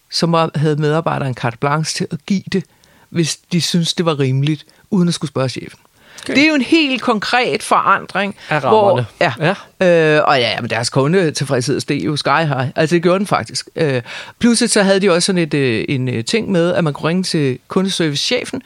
[0.10, 2.64] så må, havde medarbejderen carte blanche til at give det
[3.10, 5.80] hvis de synes, det var rimeligt, uden at skulle spørge chefen.
[6.24, 6.36] Okay.
[6.36, 8.36] Det er jo en helt konkret forandring.
[8.50, 9.06] Af rammerne.
[9.20, 10.18] Hvor, ja, ja.
[10.18, 12.68] Øh, og ja, men deres kundetilfredshed steg jo sky high.
[12.76, 13.68] Altså det gjorde den faktisk.
[13.76, 14.02] Øh,
[14.40, 17.10] pludselig så havde de også sådan et, øh, en øh, ting med, at man kunne
[17.10, 18.62] ringe til kundeservice-chefen,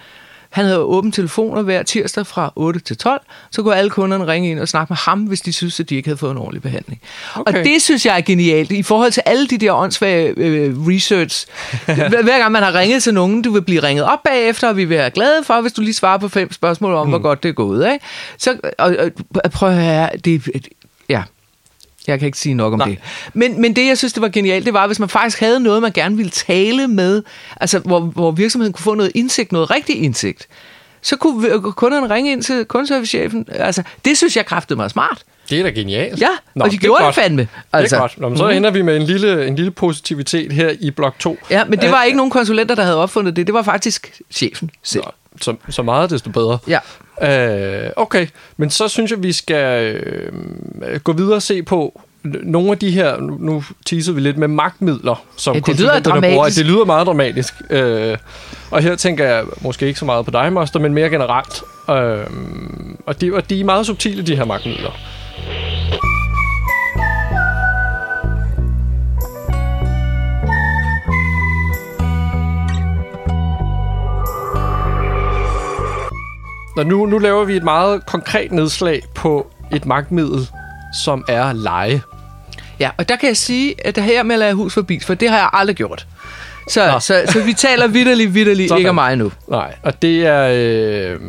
[0.51, 4.51] han havde åbent telefoner hver tirsdag fra 8 til 12, så kunne alle kunderne ringe
[4.51, 6.61] ind og snakke med ham, hvis de synes, at de ikke havde fået en ordentlig
[6.61, 7.01] behandling.
[7.35, 7.59] Okay.
[7.59, 11.47] Og det synes jeg er genialt, i forhold til alle de der åndssvage øh, research.
[12.25, 14.85] Hver gang man har ringet til nogen, du vil blive ringet op bagefter, og vi
[14.85, 17.11] vil være glade for, hvis du lige svarer på fem spørgsmål om, mm.
[17.11, 17.93] hvor godt det er gået.
[17.93, 18.05] Ikke?
[18.37, 18.95] Så og,
[19.43, 20.47] og, prøv at høre, det,
[22.07, 22.87] jeg kan ikke sige nok om Nej.
[22.87, 22.97] det.
[23.33, 25.81] Men, men det, jeg synes, det var genialt, det var, hvis man faktisk havde noget,
[25.81, 27.23] man gerne ville tale med,
[27.61, 30.47] altså hvor, hvor virksomheden kunne få noget indsigt, noget rigtig indsigt,
[31.01, 33.45] så kunne kunderne ringe ind til kundeservicechefen.
[33.49, 35.23] Altså, det synes jeg kræftede mig smart.
[35.49, 36.21] Det er da genialt.
[36.21, 37.47] Ja, Nå, og de det gjorde det fandme.
[37.73, 37.95] Altså.
[37.95, 38.19] Det er godt.
[38.19, 38.51] Nå, men så mm.
[38.57, 41.37] ender vi med en lille, en lille positivitet her i blok 2.
[41.49, 43.47] Ja, men det var ikke nogen konsulenter, der havde opfundet det.
[43.47, 45.03] Det var faktisk chefen selv.
[45.03, 46.57] Nå, så, så meget desto bedre.
[46.67, 46.79] Ja.
[47.85, 52.71] Øh, okay, men så synes jeg, vi skal øh, gå videre og se på nogle
[52.71, 56.33] af de her, nu teaser vi lidt med magtmidler, som ja, det lyder dramatisk.
[56.33, 56.49] bruger.
[56.49, 57.53] Det lyder meget dramatisk.
[57.69, 58.17] Øh,
[58.71, 61.61] og her tænker jeg måske ikke så meget på dig, Moster, men mere generelt.
[61.89, 62.25] Øh,
[63.05, 64.91] og, de, og de er meget subtile, de her magtmidler.
[76.75, 80.47] Nå, nu, nu laver vi et meget konkret nedslag på et magtmiddel,
[81.03, 82.01] som er leje.
[82.79, 85.13] Ja, og der kan jeg sige, at det her med at lade hus forbi, for
[85.13, 86.07] det har jeg aldrig gjort.
[86.67, 89.31] Så, så, så vi taler vidderligt, vidderligt, ikke om mig nu.
[89.47, 90.49] Nej, og det er...
[90.53, 91.19] Øh,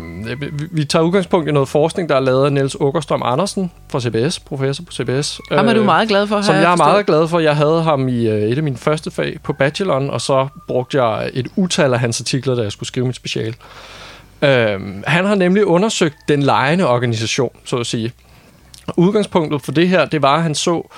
[0.72, 4.40] vi tager udgangspunkt i noget forskning, der er lavet af Niels Åkerstrøm Andersen fra CBS,
[4.40, 5.40] professor på CBS.
[5.52, 7.38] Ham er du øh, meget glad for, Som jeg, jeg er meget glad for.
[7.38, 11.02] Jeg havde ham i øh, et af mine første fag på bacheloren, og så brugte
[11.02, 13.55] jeg et utal af hans artikler, da jeg skulle skrive mit special.
[14.42, 18.12] Øhm, han har nemlig undersøgt den lejende organisation, så at sige.
[18.96, 20.88] Udgangspunktet for det her, det var, at han så,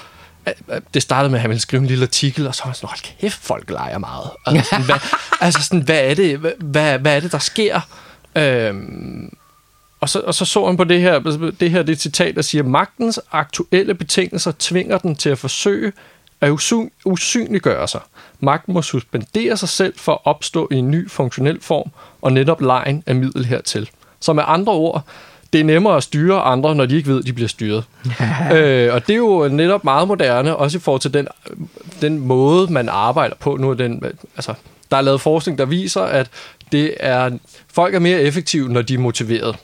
[0.95, 2.89] det startede med, at han ville skrive en lille artikel, og så var han sådan,
[2.89, 4.31] hold kæft, folk leger meget.
[4.47, 4.97] Altså sådan, hvad,
[5.47, 7.81] altså sådan, hvad er det, hvad, hvad er det, der sker?
[8.37, 9.37] Øhm,
[10.01, 11.19] og så, og så så han på det her,
[11.61, 15.93] det her det citat, der siger, magtens aktuelle betingelser tvinger den til at forsøge
[16.45, 18.01] at usyn, usynliggøre sig.
[18.41, 21.91] Magten må suspendere sig selv for at opstå i en ny funktionel form,
[22.23, 23.91] og netop lejen er middel hertil.
[24.21, 25.03] Så med andre ord,
[25.53, 27.85] det er nemmere at styre andre, når de ikke ved, at de bliver styret.
[28.55, 31.29] øh, og det er jo netop meget moderne, også i forhold til den,
[32.01, 33.73] den måde, man arbejder på nu.
[33.73, 34.03] Den,
[34.37, 34.55] altså,
[34.91, 36.31] der er lavet forskning, der viser, at
[36.73, 37.31] det er,
[37.73, 39.57] folk er mere effektive, når de er motiveret.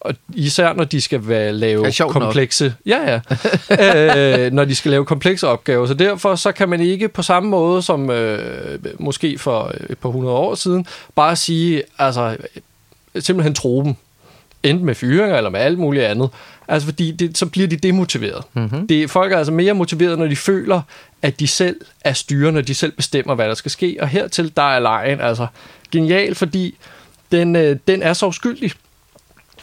[0.00, 2.64] Og især når de skal være, lave komplekse...
[2.64, 2.72] Nok.
[2.86, 3.20] Ja,
[3.70, 4.44] ja.
[4.46, 5.86] øh, når de skal lave komplekse opgaver.
[5.86, 10.08] Så derfor så kan man ikke på samme måde som øh, måske for et par
[10.08, 12.36] hundrede år siden, bare sige, altså
[13.18, 13.94] simpelthen tro dem.
[14.62, 16.30] Enten med fyringer eller med alt muligt andet.
[16.68, 18.44] Altså fordi det, så bliver de demotiveret.
[18.52, 18.86] Mm-hmm.
[18.86, 20.80] Det, folk er altså mere motiveret, når de føler,
[21.22, 23.96] at de selv er styrende, de selv bestemmer, hvad der skal ske.
[24.00, 25.46] Og hertil, der er lejen altså
[25.92, 26.74] genial, fordi
[27.32, 28.72] den, øh, den er så uskyldig.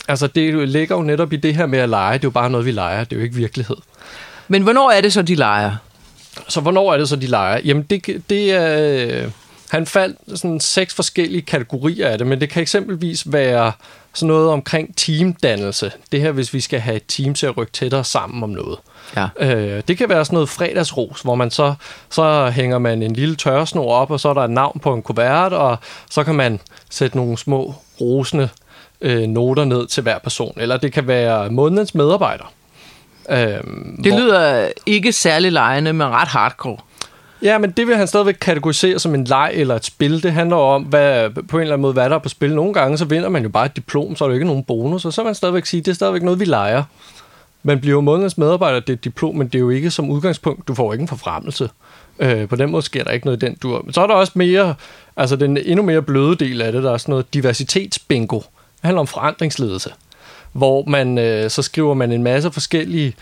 [0.08, 2.14] Altså, det ligger jo netop i det her med at lege.
[2.14, 3.04] Det er jo bare noget, vi leger.
[3.04, 3.78] Det er jo ikke virkelighed.
[4.48, 5.76] Men hvornår er det så, de leger?
[6.48, 7.60] Så hvornår er det så, de leger?
[7.66, 9.24] Jamen, det, det er...
[9.24, 9.32] Øh,
[9.70, 13.72] han faldt sådan seks forskellige kategorier af det, men det kan eksempelvis være
[14.14, 15.92] sådan noget omkring teamdannelse.
[16.12, 18.80] Det her, hvis vi skal have et team til at rykke tættere sammen om noget.
[19.16, 19.28] Ja.
[19.40, 21.74] Øh, det kan være sådan noget fredagsros, hvor man så,
[22.10, 25.02] så hænger man en lille tørresnor op, og så er der et navn på en
[25.02, 25.78] kuvert, og
[26.10, 28.50] så kan man sætte nogle små rosende
[29.02, 30.54] øh, noter ned til hver person.
[30.58, 32.54] Eller det kan være månedens medarbejder.
[33.30, 34.20] Øh, det hvor...
[34.20, 36.78] lyder ikke særlig lejende, men ret hardcore.
[37.42, 40.24] Ja, men det vil han stadigvæk kategorisere som en leg eller et spil.
[40.24, 42.56] Det handler om, hvad, på en eller anden måde, hvad der er på spil.
[42.56, 45.06] Nogle gange, så vinder man jo bare et diplom, så er der ikke nogen bonus,
[45.06, 46.84] og så vil man stadigvæk sige, det er stadigvæk noget, vi leger.
[47.64, 50.10] Man bliver jo månedens medarbejder, det er et diplom, men det er jo ikke som
[50.10, 51.70] udgangspunkt, du får ikke en forfremmelse.
[52.20, 53.82] Øh, på den måde sker der ikke noget i den dur.
[53.84, 54.76] Men så er der også mere,
[55.18, 58.42] altså den endnu mere bløde del af det, der er sådan noget diversitetsbingo.
[58.86, 59.90] Handler om forandringsledelse,
[60.52, 63.16] hvor man, øh, så skriver man en masse forskellige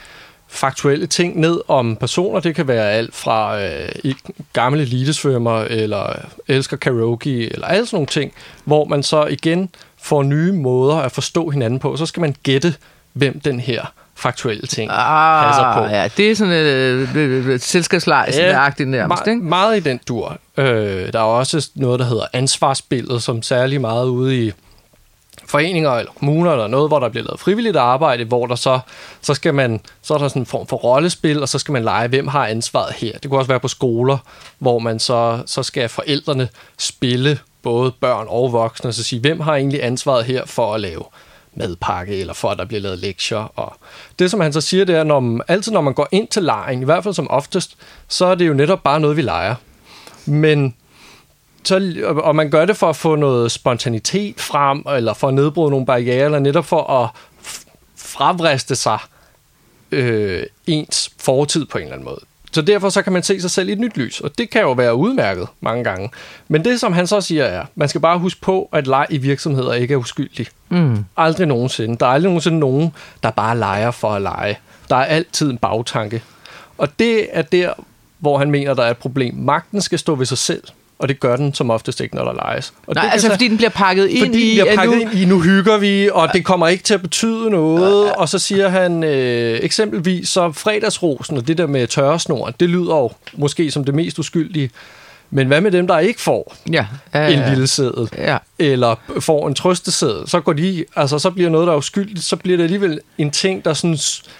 [0.47, 2.39] faktuelle ting ned om personer.
[2.39, 4.13] Det kan være alt fra øh,
[4.53, 6.15] gamle elitesvømmer, eller
[6.47, 8.33] elsker karaoke, eller alle sådan nogle ting,
[8.65, 11.97] hvor man så igen får nye måder at forstå hinanden på.
[11.97, 12.75] Så skal man gætte,
[13.13, 15.95] hvem den her faktuelle ting ah, passer på.
[15.95, 19.27] Ja, det er sådan et, et, et, et selskabslej, ja, nærmest.
[19.27, 19.43] Ikke?
[19.43, 20.37] Meget i den dur.
[20.57, 24.51] Øh, der er også noget, der hedder ansvarsbilledet, som særlig meget ude i
[25.53, 28.79] foreninger eller kommuner eller noget, hvor der bliver lavet frivilligt arbejde, hvor der så,
[29.21, 31.83] så skal man, så er der sådan en form for rollespil, og så skal man
[31.83, 33.17] lege, hvem har ansvaret her.
[33.17, 34.17] Det kunne også være på skoler,
[34.59, 39.39] hvor man så, så skal forældrene spille både børn og voksne, og så sige, hvem
[39.39, 41.03] har egentlig ansvaret her for at lave
[41.55, 43.51] madpakke, eller for at der bliver lavet lektier.
[43.55, 43.73] Og
[44.19, 46.43] det, som han så siger, det er, når man, altid når man går ind til
[46.43, 47.75] lejen, i hvert fald som oftest,
[48.07, 49.55] så er det jo netop bare noget, vi leger.
[50.25, 50.75] Men
[51.65, 55.69] så, og man gør det for at få noget spontanitet frem, eller for at nedbryde
[55.69, 57.09] nogle barriere, eller netop for at
[57.95, 58.99] fravriste sig
[59.91, 62.19] øh, ens fortid på en eller anden måde.
[62.51, 64.61] Så derfor så kan man se sig selv i et nyt lys, og det kan
[64.61, 66.09] jo være udmærket mange gange.
[66.47, 69.17] Men det, som han så siger, er, man skal bare huske på, at leg i
[69.17, 70.47] virksomheder ikke er uskyldig.
[70.69, 71.05] Mm.
[71.17, 71.97] Aldrig nogensinde.
[71.97, 74.59] Der er aldrig nogensinde nogen, der bare leger for at lege.
[74.89, 76.23] Der er altid en bagtanke.
[76.77, 77.73] Og det er der,
[78.19, 79.35] hvor han mener, der er et problem.
[79.35, 80.63] Magten skal stå ved sig selv
[81.03, 82.73] og det gør den som oftest ikke, når der leges.
[82.87, 84.57] Og Nej, det altså så, fordi den bliver pakket ind fordi i...
[84.57, 85.01] den bliver pakket nu...
[85.01, 88.11] ind i, nu hygger vi, og det kommer ikke til at betyde noget.
[88.11, 92.95] Og så siger han øh, eksempelvis, så fredagsrosen og det der med tørresnoren, det lyder
[92.95, 94.69] jo måske som det mest uskyldige.
[95.29, 98.37] Men hvad med dem, der ikke får ja, ja, ja, en lille sædel, ja.
[98.59, 102.35] eller får en trøstesædel, så går de, altså så bliver noget, der er uskyldigt, så
[102.35, 103.97] bliver det alligevel en ting, der sådan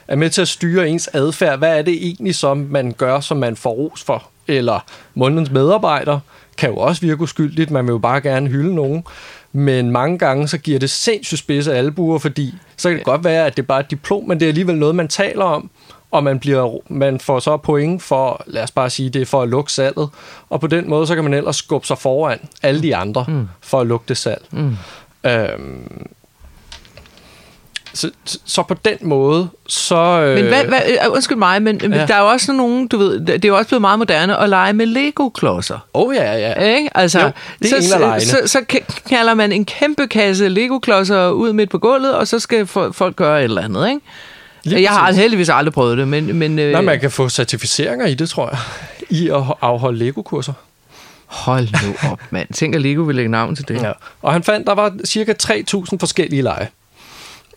[0.07, 1.57] er med til at styre ens adfærd.
[1.57, 4.23] Hvad er det egentlig, som man gør, som man får ros for?
[4.47, 6.19] Eller månedens medarbejder,
[6.57, 7.71] kan jo også virke uskyldigt.
[7.71, 9.03] Man vil jo bare gerne hylde nogen.
[9.51, 13.45] Men mange gange, så giver det sindssygt spidse albuer, fordi så kan det godt være,
[13.45, 15.69] at det er bare et diplom, men det er alligevel noget, man taler om,
[16.11, 19.41] og man, bliver, man får så point for, lad os bare sige, det er for
[19.41, 20.09] at lukke salget.
[20.49, 23.47] Og på den måde, så kan man ellers skubbe sig foran alle de andre mm.
[23.61, 24.45] for at lukke det salg.
[24.51, 24.75] Mm.
[25.25, 26.07] Øhm,
[27.93, 28.11] så,
[28.45, 29.95] så på den måde, så...
[29.95, 30.35] Øh...
[30.35, 32.05] Men hvad, hvad, øh, undskyld mig, men ja.
[32.05, 34.49] der er jo også nogen, du ved, det er jo også blevet meget moderne at
[34.49, 35.79] lege med Lego-klodser.
[35.93, 36.53] Oh ja, ja.
[36.53, 36.89] Ikke?
[36.97, 38.79] Altså, jo, det så, så, så, så
[39.09, 43.39] kalder man en kæmpe kasse Lego-klodser ud midt på gulvet, og så skal folk gøre
[43.39, 44.01] et eller andet, ikke?
[44.63, 46.35] Lige jeg har heldigvis aldrig prøvet det, men...
[46.35, 46.71] men øh...
[46.71, 48.59] Nej, man kan få certificeringer i det, tror jeg,
[49.09, 50.53] i at afholde Lego-kurser.
[51.25, 52.47] Hold nu op, mand.
[52.53, 53.81] Tænk, at Lego vil lægge navn til det.
[53.81, 53.91] Ja.
[54.21, 56.67] Og han fandt, der var cirka 3.000 forskellige lege.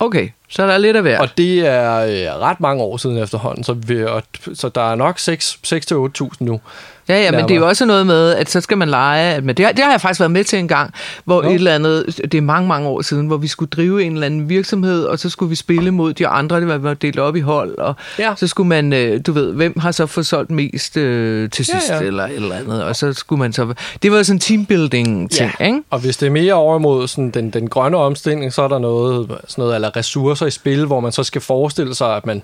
[0.01, 1.21] Okay, så er der lidt af hver.
[1.21, 4.23] Og det er øh, ret mange år siden efterhånden, så, vi, og,
[4.55, 6.61] så der er nok 6-8.000 nu.
[7.09, 9.35] Ja, ja, men det er jo også noget med, at så skal man lege.
[9.35, 10.95] At, men det, har, det har jeg faktisk været med til en gang,
[11.25, 11.51] hvor jo.
[11.51, 14.27] et eller andet, det er mange, mange år siden, hvor vi skulle drive en eller
[14.27, 17.41] anden virksomhed, og så skulle vi spille mod de andre, det var delt op i
[17.41, 18.35] hold, og ja.
[18.37, 21.91] så skulle man, øh, du ved, hvem har så fået solgt mest øh, til sidst,
[21.91, 22.03] ja, ja.
[22.03, 23.75] eller et eller andet, og så skulle man så...
[24.03, 25.67] Det var sådan en teambuilding-ting, ja.
[25.67, 25.83] ikke?
[25.91, 28.79] Og hvis det er mere over mod sådan den, den grønne omstilling, så er der
[28.79, 32.43] noget, sådan noget eller ressourcer i spil, hvor man så skal forestille sig, at man,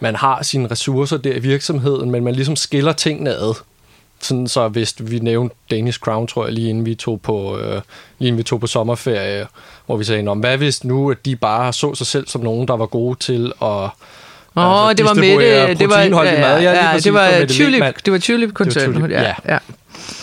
[0.00, 3.54] man har sine ressourcer der i virksomheden, men man ligesom skiller tingene ad.
[4.22, 7.80] Sådan så hvis vi nævnte Danish Crown, tror jeg, lige inden vi tog på, øh,
[8.18, 9.46] lige inden vi tog på sommerferie,
[9.86, 12.76] hvor vi sagde, hvad hvis nu, at de bare så sig selv som nogen, der
[12.76, 13.88] var gode til at
[14.56, 16.62] Åh, oh, det var med det, var, ja, mad.
[16.62, 19.10] Ja, ja, det var tulip, det var tulip koncern.
[19.10, 19.58] Ja, ja.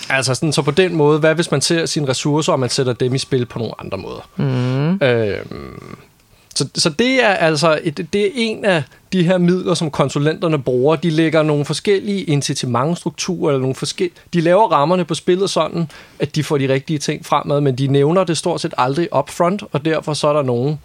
[0.10, 2.94] Altså sådan, så på den måde, hvad hvis man ser sine ressourcer, og man sætter
[2.94, 4.30] dem i spil på nogle andre måder?
[4.36, 5.08] Mm.
[5.08, 5.98] Øhm,
[6.60, 8.84] så, så det er altså et, det er en af
[9.14, 10.96] de her midler, som konsulenterne bruger.
[10.96, 15.90] De lægger nogle forskellige incitamentstrukturer, eller nogle forskellige, de laver rammerne på spillet sådan,
[16.20, 19.64] at de får de rigtige ting fremad, men de nævner det stort set aldrig upfront,
[19.72, 20.80] og derfor så er der nogen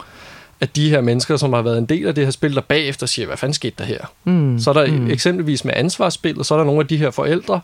[0.61, 3.05] af de her mennesker, som har været en del af det her spil, der bagefter
[3.05, 3.99] siger, hvad fanden skete der her?
[4.23, 4.59] Mm.
[4.59, 5.09] Så er der mm.
[5.09, 7.61] eksempelvis med ansvarsspillet, så er der nogle af de her forældre,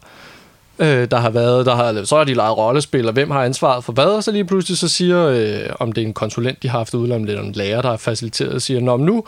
[0.79, 3.83] øh, der har været, der har, så har de lejet rollespil, og hvem har ansvaret
[3.83, 6.69] for hvad, og så lige pludselig så siger, øh, om det er en konsulent, de
[6.69, 9.23] har haft udlandet, eller en lærer, der har faciliteret, siger, Nå, nu,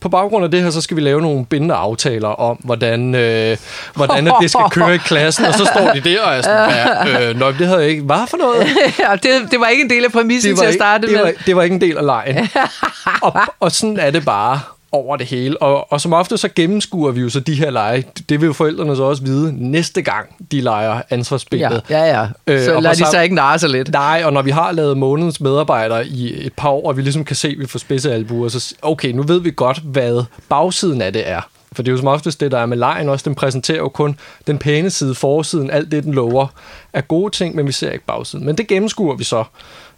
[0.00, 3.56] på baggrund af det her, så skal vi lave nogle bindende aftaler om, hvordan, øh,
[3.94, 7.28] hvordan det skal køre i klassen, og så står de der og er sådan, ja,
[7.30, 8.66] øh, Nå, det havde jeg ikke, hvad for noget?
[9.08, 11.22] ja, det, det var ikke en del af præmissen til at starte det med.
[11.22, 12.48] Var, det var ikke en del af lejen.
[13.22, 14.60] og, og sådan er det bare
[14.92, 15.62] over det hele.
[15.62, 18.04] Og, og som ofte så gennemskuer vi jo så de her lege.
[18.28, 21.82] Det vil jo forældrene så også vide næste gang, de leger ansvarsspillet.
[21.90, 22.26] Ja, ja, ja.
[22.46, 23.92] Øh, så lader de så ikke narre sig lidt.
[23.92, 27.24] Nej, og når vi har lavet månedens medarbejdere i et par år, og vi ligesom
[27.24, 31.02] kan se, at vi får spidse albuer, så okay, nu ved vi godt, hvad bagsiden
[31.02, 31.40] af det er.
[31.72, 33.24] For det er jo som oftest det, der er med lejen også.
[33.24, 34.16] Den præsenterer jo kun
[34.46, 36.46] den pæne side, forsiden, alt det, den lover,
[36.92, 38.46] er gode ting, men vi ser ikke bagsiden.
[38.46, 39.44] Men det gennemskuer vi så.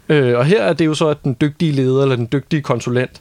[0.09, 3.21] Øh, og her er det jo så, at den dygtige leder eller den dygtige konsulent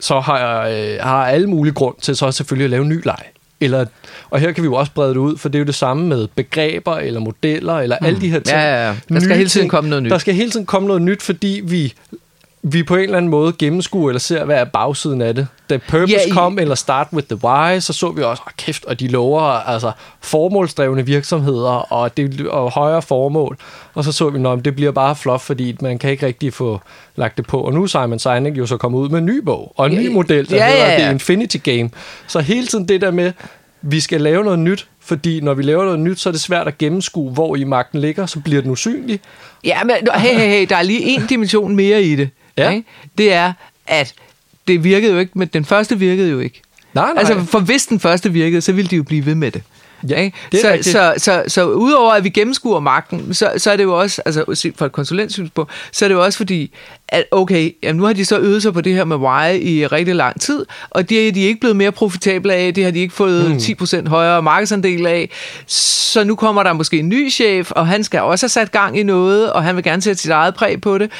[0.00, 3.04] så har jeg øh, har alle mulige grund til så selvfølgelig at lave en ny
[3.04, 3.22] leg.
[3.60, 3.84] Eller,
[4.30, 6.06] og her kan vi jo også brede det ud, for det er jo det samme
[6.06, 8.06] med begreber eller modeller eller mm.
[8.06, 8.58] alle de her ting.
[8.58, 8.94] Ja, ja, ja.
[9.08, 10.10] Der skal hele tiden komme noget nyt.
[10.10, 11.94] Der skal hele tiden komme noget nyt, fordi vi
[12.62, 15.46] vi på en eller anden måde gennemskuer eller ser, hvad er bagsiden af det.
[15.70, 16.30] Da Purpose ja, i...
[16.30, 19.42] kom, eller Start with the Why, så så vi også, oh, kæft, og de lover
[19.42, 23.58] altså formålsdrevne virksomheder og, det, og højere formål.
[23.94, 26.80] Og så så vi, at det bliver bare flot, fordi man kan ikke rigtig få
[27.16, 27.60] lagt det på.
[27.60, 29.92] Og nu er Simon Sinek jo så kommet ud med en ny bog, og en
[29.92, 30.98] ja, ny model, der ja, hedder ja, ja.
[30.98, 31.90] The Infinity Game.
[32.26, 33.32] Så hele tiden det der med,
[33.82, 36.66] vi skal lave noget nyt, fordi når vi laver noget nyt, så er det svært
[36.66, 39.20] at gennemskue, hvor i magten ligger, så bliver den usynlig.
[39.64, 42.30] Ja, men hey, hey, hey, der er lige en dimension mere i det.
[42.56, 42.70] Ja.
[42.70, 42.88] Ikke?
[43.18, 43.52] Det er,
[43.86, 44.14] at
[44.68, 46.62] det virkede jo ikke, men den første virkede jo ikke.
[46.94, 47.14] Nej, nej.
[47.18, 49.62] Altså, for hvis den første virkede, så ville de jo blive ved med det.
[50.08, 53.76] Ja, det så, så, så, så, så udover at vi gennemskuer magten, så, så er
[53.76, 56.72] det jo også, altså fra et konsulentsynspunkt, så er det jo også fordi,
[57.10, 59.86] at okay, jamen nu har de så øvet sig på det her med why i
[59.86, 62.98] rigtig lang tid, og det er de ikke blevet mere profitable af, det har de
[62.98, 63.56] ikke fået hmm.
[63.56, 65.30] 10% højere markedsandel af,
[65.66, 68.98] så nu kommer der måske en ny chef, og han skal også have sat gang
[68.98, 71.10] i noget, og han vil gerne sætte sit eget præg på det,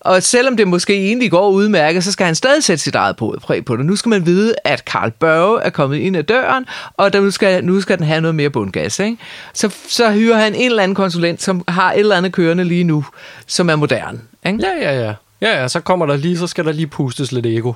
[0.00, 3.64] og selvom det måske egentlig går udmærket, så skal han stadig sætte sit eget præg
[3.64, 3.86] på det.
[3.86, 6.64] Nu skal man vide, at Carl Børge er kommet ind ad døren,
[6.96, 8.98] og nu skal, nu skal den have noget mere bundgas.
[8.98, 9.16] Ikke?
[9.54, 12.84] Så, så hyrer han en eller anden konsulent, som har et eller andet kørende lige
[12.84, 13.04] nu,
[13.46, 14.20] som er moderne.
[14.46, 14.58] Ikke?
[14.62, 15.14] Ja, ja, ja.
[15.40, 17.72] Ja, ja, så kommer der lige, så skal der lige pustes lidt ego.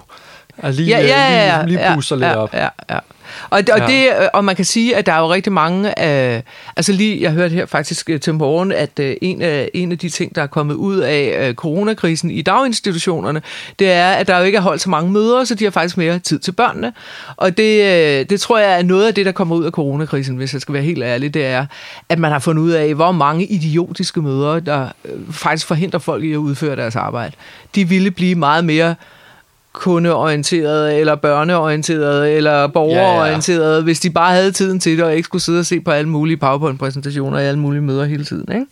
[0.63, 2.55] Lige, ja, ja, ja, lige, lige puster ja, lidt ja, op.
[2.55, 2.99] Ja, ja.
[3.51, 3.87] Og, og, ja.
[3.87, 6.43] det, øh, og man kan sige, at der er jo rigtig mange af...
[6.77, 9.99] Altså lige, jeg hørte her faktisk øh, til morgen, at øh, en af, en af
[9.99, 13.43] de ting, der er kommet ud af coronakrisen i daginstitutionerne,
[13.79, 15.97] det er, at der jo ikke er holdt så mange møder, så de har faktisk
[15.97, 16.93] mere tid til børnene.
[17.37, 20.53] Og det, det tror jeg er noget af det, der kommer ud af coronakrisen, hvis
[20.53, 21.67] jeg skal være helt ærlig, det er,
[22.09, 24.89] at man har fundet ud af, hvor mange idiotiske møder, der
[25.31, 27.33] faktisk forhindrer folk i at udføre deres arbejde.
[27.75, 28.95] De ville blive meget mere
[29.75, 33.83] kundeorienteret, eller børneorienteret, eller borgerorienteret, ja, ja.
[33.83, 36.09] hvis de bare havde tiden til det, og ikke skulle sidde og se på alle
[36.09, 38.53] mulige PowerPoint-præsentationer og alle mulige møder hele tiden.
[38.53, 38.67] Ikke?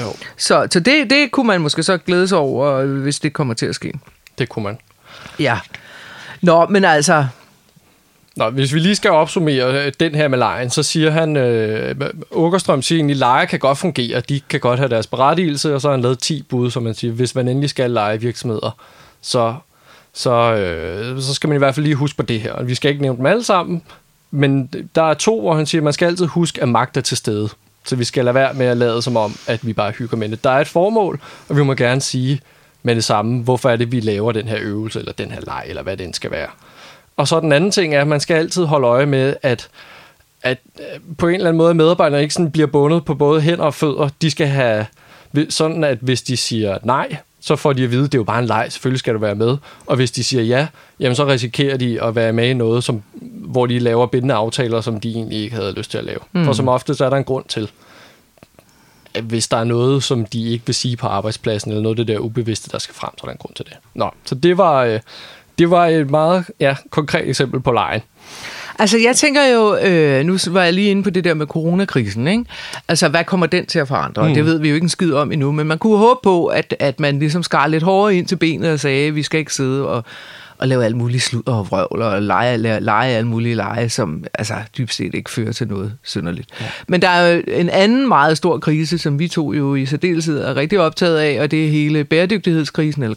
[0.00, 0.12] Jo.
[0.36, 3.66] Så, så det, det kunne man måske så glæde sig over, hvis det kommer til
[3.66, 3.92] at ske.
[4.38, 4.78] Det kunne man.
[5.38, 5.58] Ja.
[6.42, 7.26] Nå, men altså...
[8.36, 11.94] Nå, hvis vi lige skal opsummere øh, den her med lejen, så siger han, øh,
[12.30, 15.80] Åkerstrøm siger egentlig, at lejer kan godt fungere, de kan godt have deres berettigelse, og
[15.80, 18.76] så har han lavet 10 bud, som man siger, hvis man endelig skal lege virksomheder,
[19.20, 19.54] så
[20.18, 22.62] så, øh, så skal man i hvert fald lige huske på det her.
[22.62, 23.82] Vi skal ikke nævne dem alle sammen,
[24.30, 27.00] men der er to, hvor han siger, at man skal altid huske, at magt er
[27.00, 27.48] til stede.
[27.84, 30.28] Så vi skal lade være med at lade som om, at vi bare hygger med
[30.28, 30.44] det.
[30.44, 32.40] Der er et formål, og vi må gerne sige
[32.82, 35.64] med det samme, hvorfor er det, vi laver den her øvelse, eller den her leg,
[35.66, 36.48] eller hvad den skal være.
[37.16, 39.68] Og så den anden ting er, at man skal altid holde øje med, at
[40.42, 43.64] at øh, på en eller anden måde medarbejderne ikke sådan bliver bundet på både hænder
[43.64, 44.08] og fødder.
[44.22, 44.86] De skal have
[45.48, 47.16] sådan, at hvis de siger nej,
[47.48, 49.18] så får de at vide, at det er jo bare en leg, selvfølgelig skal du
[49.18, 49.56] være med.
[49.86, 50.66] Og hvis de siger ja,
[51.00, 54.80] jamen så risikerer de at være med i noget, som, hvor de laver bindende aftaler,
[54.80, 56.18] som de egentlig ikke havde lyst til at lave.
[56.32, 56.44] Mm.
[56.44, 57.70] For som ofte, så er der en grund til,
[59.22, 62.14] hvis der er noget, som de ikke vil sige på arbejdspladsen, eller noget af det
[62.14, 63.76] der ubevidste, der skal frem, så er der en grund til det.
[63.94, 65.00] Nå, så det var, øh,
[65.58, 68.02] det var et meget ja, konkret eksempel på lejen.
[68.78, 72.28] Altså, jeg tænker jo, øh, nu var jeg lige inde på det der med coronakrisen,
[72.28, 72.44] ikke?
[72.88, 74.28] Altså, hvad kommer den til at forandre?
[74.28, 74.34] Mm.
[74.34, 76.74] Det ved vi jo ikke en skid om endnu, men man kunne håbe på, at,
[76.78, 79.54] at man ligesom skar lidt hårdere ind til benet og sagde, at vi skal ikke
[79.54, 80.04] sidde og,
[80.58, 84.24] og lave alt muligt sludder og vrøvl og lege, lege, lege alle mulige lege, som
[84.34, 86.48] altså, dybest set ikke fører til noget synderligt.
[86.60, 86.66] Ja.
[86.88, 90.38] Men der er jo en anden meget stor krise, som vi to jo i særdeleshed
[90.38, 93.16] er rigtig optaget af, og det er hele bæredygtighedskrisen, eller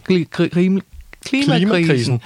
[1.24, 1.68] klimakrisen.
[1.68, 2.20] klimakrisen.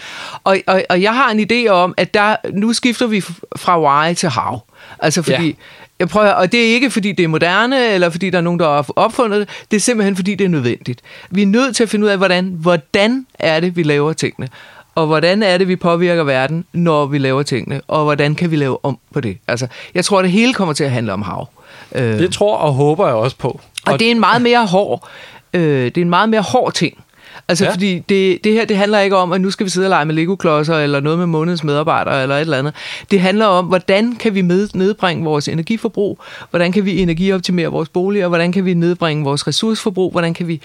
[0.45, 3.21] Og, og, og jeg har en idé om, at der nu skifter vi
[3.57, 4.61] fra vej til hav.
[4.99, 5.47] Altså fordi...
[5.47, 5.53] Ja.
[5.99, 8.61] Jeg prøver, og det er ikke, fordi det er moderne, eller fordi der er nogen,
[8.61, 9.49] der har opfundet det.
[9.71, 11.01] Det er simpelthen, fordi det er nødvendigt.
[11.31, 14.49] Vi er nødt til at finde ud af, hvordan, hvordan er det, vi laver tingene.
[14.95, 17.81] Og hvordan er det, vi påvirker verden, når vi laver tingene.
[17.89, 19.39] Og hvordan kan vi lave om på det.
[19.49, 21.49] Altså, jeg tror, det hele kommer til at handle om hav.
[21.93, 23.49] Det tror og håber jeg også på.
[23.87, 25.09] Og, og det er en meget mere hård,
[25.53, 27.05] øh, det er en meget mere hård ting
[27.49, 27.73] Altså, ja.
[27.73, 30.05] fordi det, det her, det handler ikke om, at nu skal vi sidde og lege
[30.05, 32.75] med Lego-klodser, eller noget med månedens medarbejdere, eller et eller andet.
[33.11, 36.21] Det handler om, hvordan kan vi med, nedbringe vores energiforbrug,
[36.51, 40.61] hvordan kan vi energioptimere vores boliger, hvordan kan vi nedbringe vores ressourceforbrug, hvordan kan vi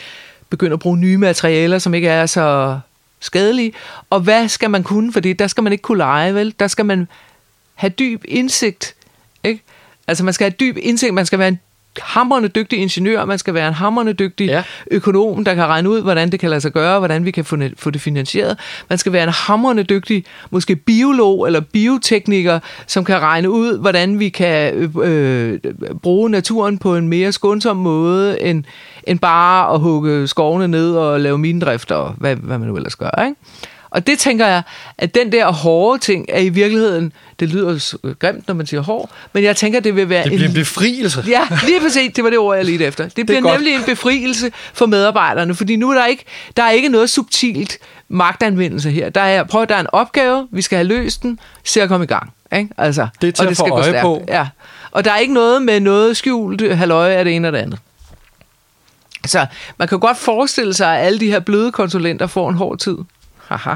[0.50, 2.80] begynde at bruge nye materialer, som ikke er så
[3.20, 3.74] skadelige,
[4.10, 6.54] og hvad skal man kunne, fordi der skal man ikke kunne lege, vel?
[6.60, 7.08] Der skal man
[7.76, 8.96] have dyb indsigt,
[9.44, 9.64] ikke?
[10.08, 11.60] Altså man skal have dyb indsigt, man skal være en
[12.00, 14.64] hammerende dygtig ingeniør, man skal være en hammerende dygtig ja.
[14.92, 17.56] økonom, der kan regne ud, hvordan det kan lade sig gøre, hvordan vi kan få
[17.56, 18.60] det, få det finansieret.
[18.90, 24.20] Man skal være en hammerende dygtig, måske biolog eller biotekniker, som kan regne ud, hvordan
[24.20, 24.74] vi kan
[25.04, 25.60] øh,
[26.04, 28.64] bruge naturen på en mere skånsom måde, end,
[29.04, 32.96] end bare at hugge skovene ned og lave minedrift og hvad, hvad man nu ellers
[32.96, 33.24] gør.
[33.26, 33.36] Ikke?
[33.92, 34.62] Og det tænker jeg,
[34.98, 39.10] at den der hårde ting er i virkeligheden, det lyder grimt, når man siger hård,
[39.34, 41.24] men jeg tænker, det vil være det bliver en, en befrielse.
[41.28, 43.04] Ja, lige præcis, det var det ord, jeg lige efter.
[43.04, 46.26] Det, det bliver nemlig en befrielse for medarbejderne, fordi nu er der ikke,
[46.58, 47.78] der er ikke noget subtilt
[48.10, 49.10] magtanvendelse her.
[49.10, 52.04] Der er, prøv, der er en opgave, vi skal have løst den, se at komme
[52.04, 52.34] i gang.
[52.56, 52.70] Ikke?
[52.78, 54.24] Altså, det er til og det skal at få øje på.
[54.28, 54.48] Ja.
[54.92, 57.80] Og der er ikke noget med noget skjult halvøje af det ene og det andet.
[59.26, 59.46] Så
[59.78, 62.98] man kan godt forestille sig, at alle de her bløde konsulenter får en hård tid.
[63.52, 63.76] Haha.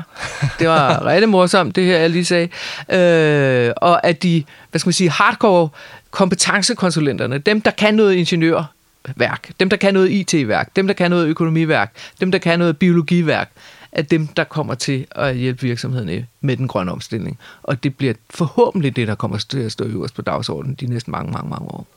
[0.60, 2.50] Det var rigtig morsomt, det her, jeg lige sagde.
[2.90, 5.70] Øh, og at de, hvad skal man sige, hardcore
[6.12, 11.28] kompetencekonsulenterne, dem, der kan noget ingeniørværk, dem, der kan noget IT-værk, dem, der kan noget
[11.28, 13.52] økonomiværk, dem, der kan noget biologiværk,
[13.92, 17.40] er dem, der kommer til at hjælpe virksomheden med den grønne omstilling.
[17.64, 21.12] Og det bliver forhåbentlig det, der kommer til at stå øverst på dagsordenen de næste
[21.12, 21.88] mange, mange, mange år.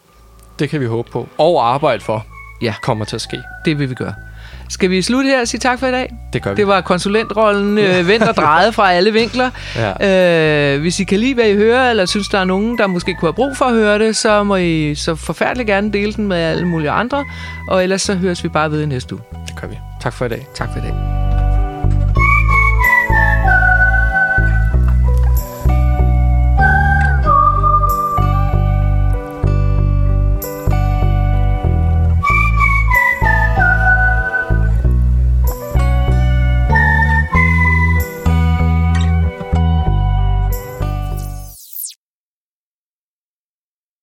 [0.58, 1.28] Det kan vi håbe på.
[1.38, 2.26] Og arbejde for
[2.62, 2.74] ja.
[2.82, 3.42] kommer til at ske.
[3.64, 4.14] Det vil vi gøre.
[4.68, 6.14] Skal vi slutte her og sige tak for i dag?
[6.32, 6.56] Det gør vi.
[6.56, 9.50] Det var konsulentrollen øh, vendt og drejet fra alle vinkler.
[9.76, 10.74] Ja.
[10.74, 13.14] Øh, hvis I kan lide, hvad I hører, eller synes, der er nogen, der måske
[13.14, 16.28] kunne have brug for at høre det, så må I så forfærdeligt gerne dele den
[16.28, 17.24] med alle mulige andre.
[17.68, 19.22] Og ellers så høres vi bare ved næste uge.
[19.46, 19.78] Det gør vi.
[20.00, 20.46] Tak for i dag.
[20.54, 21.27] Tak for i dag.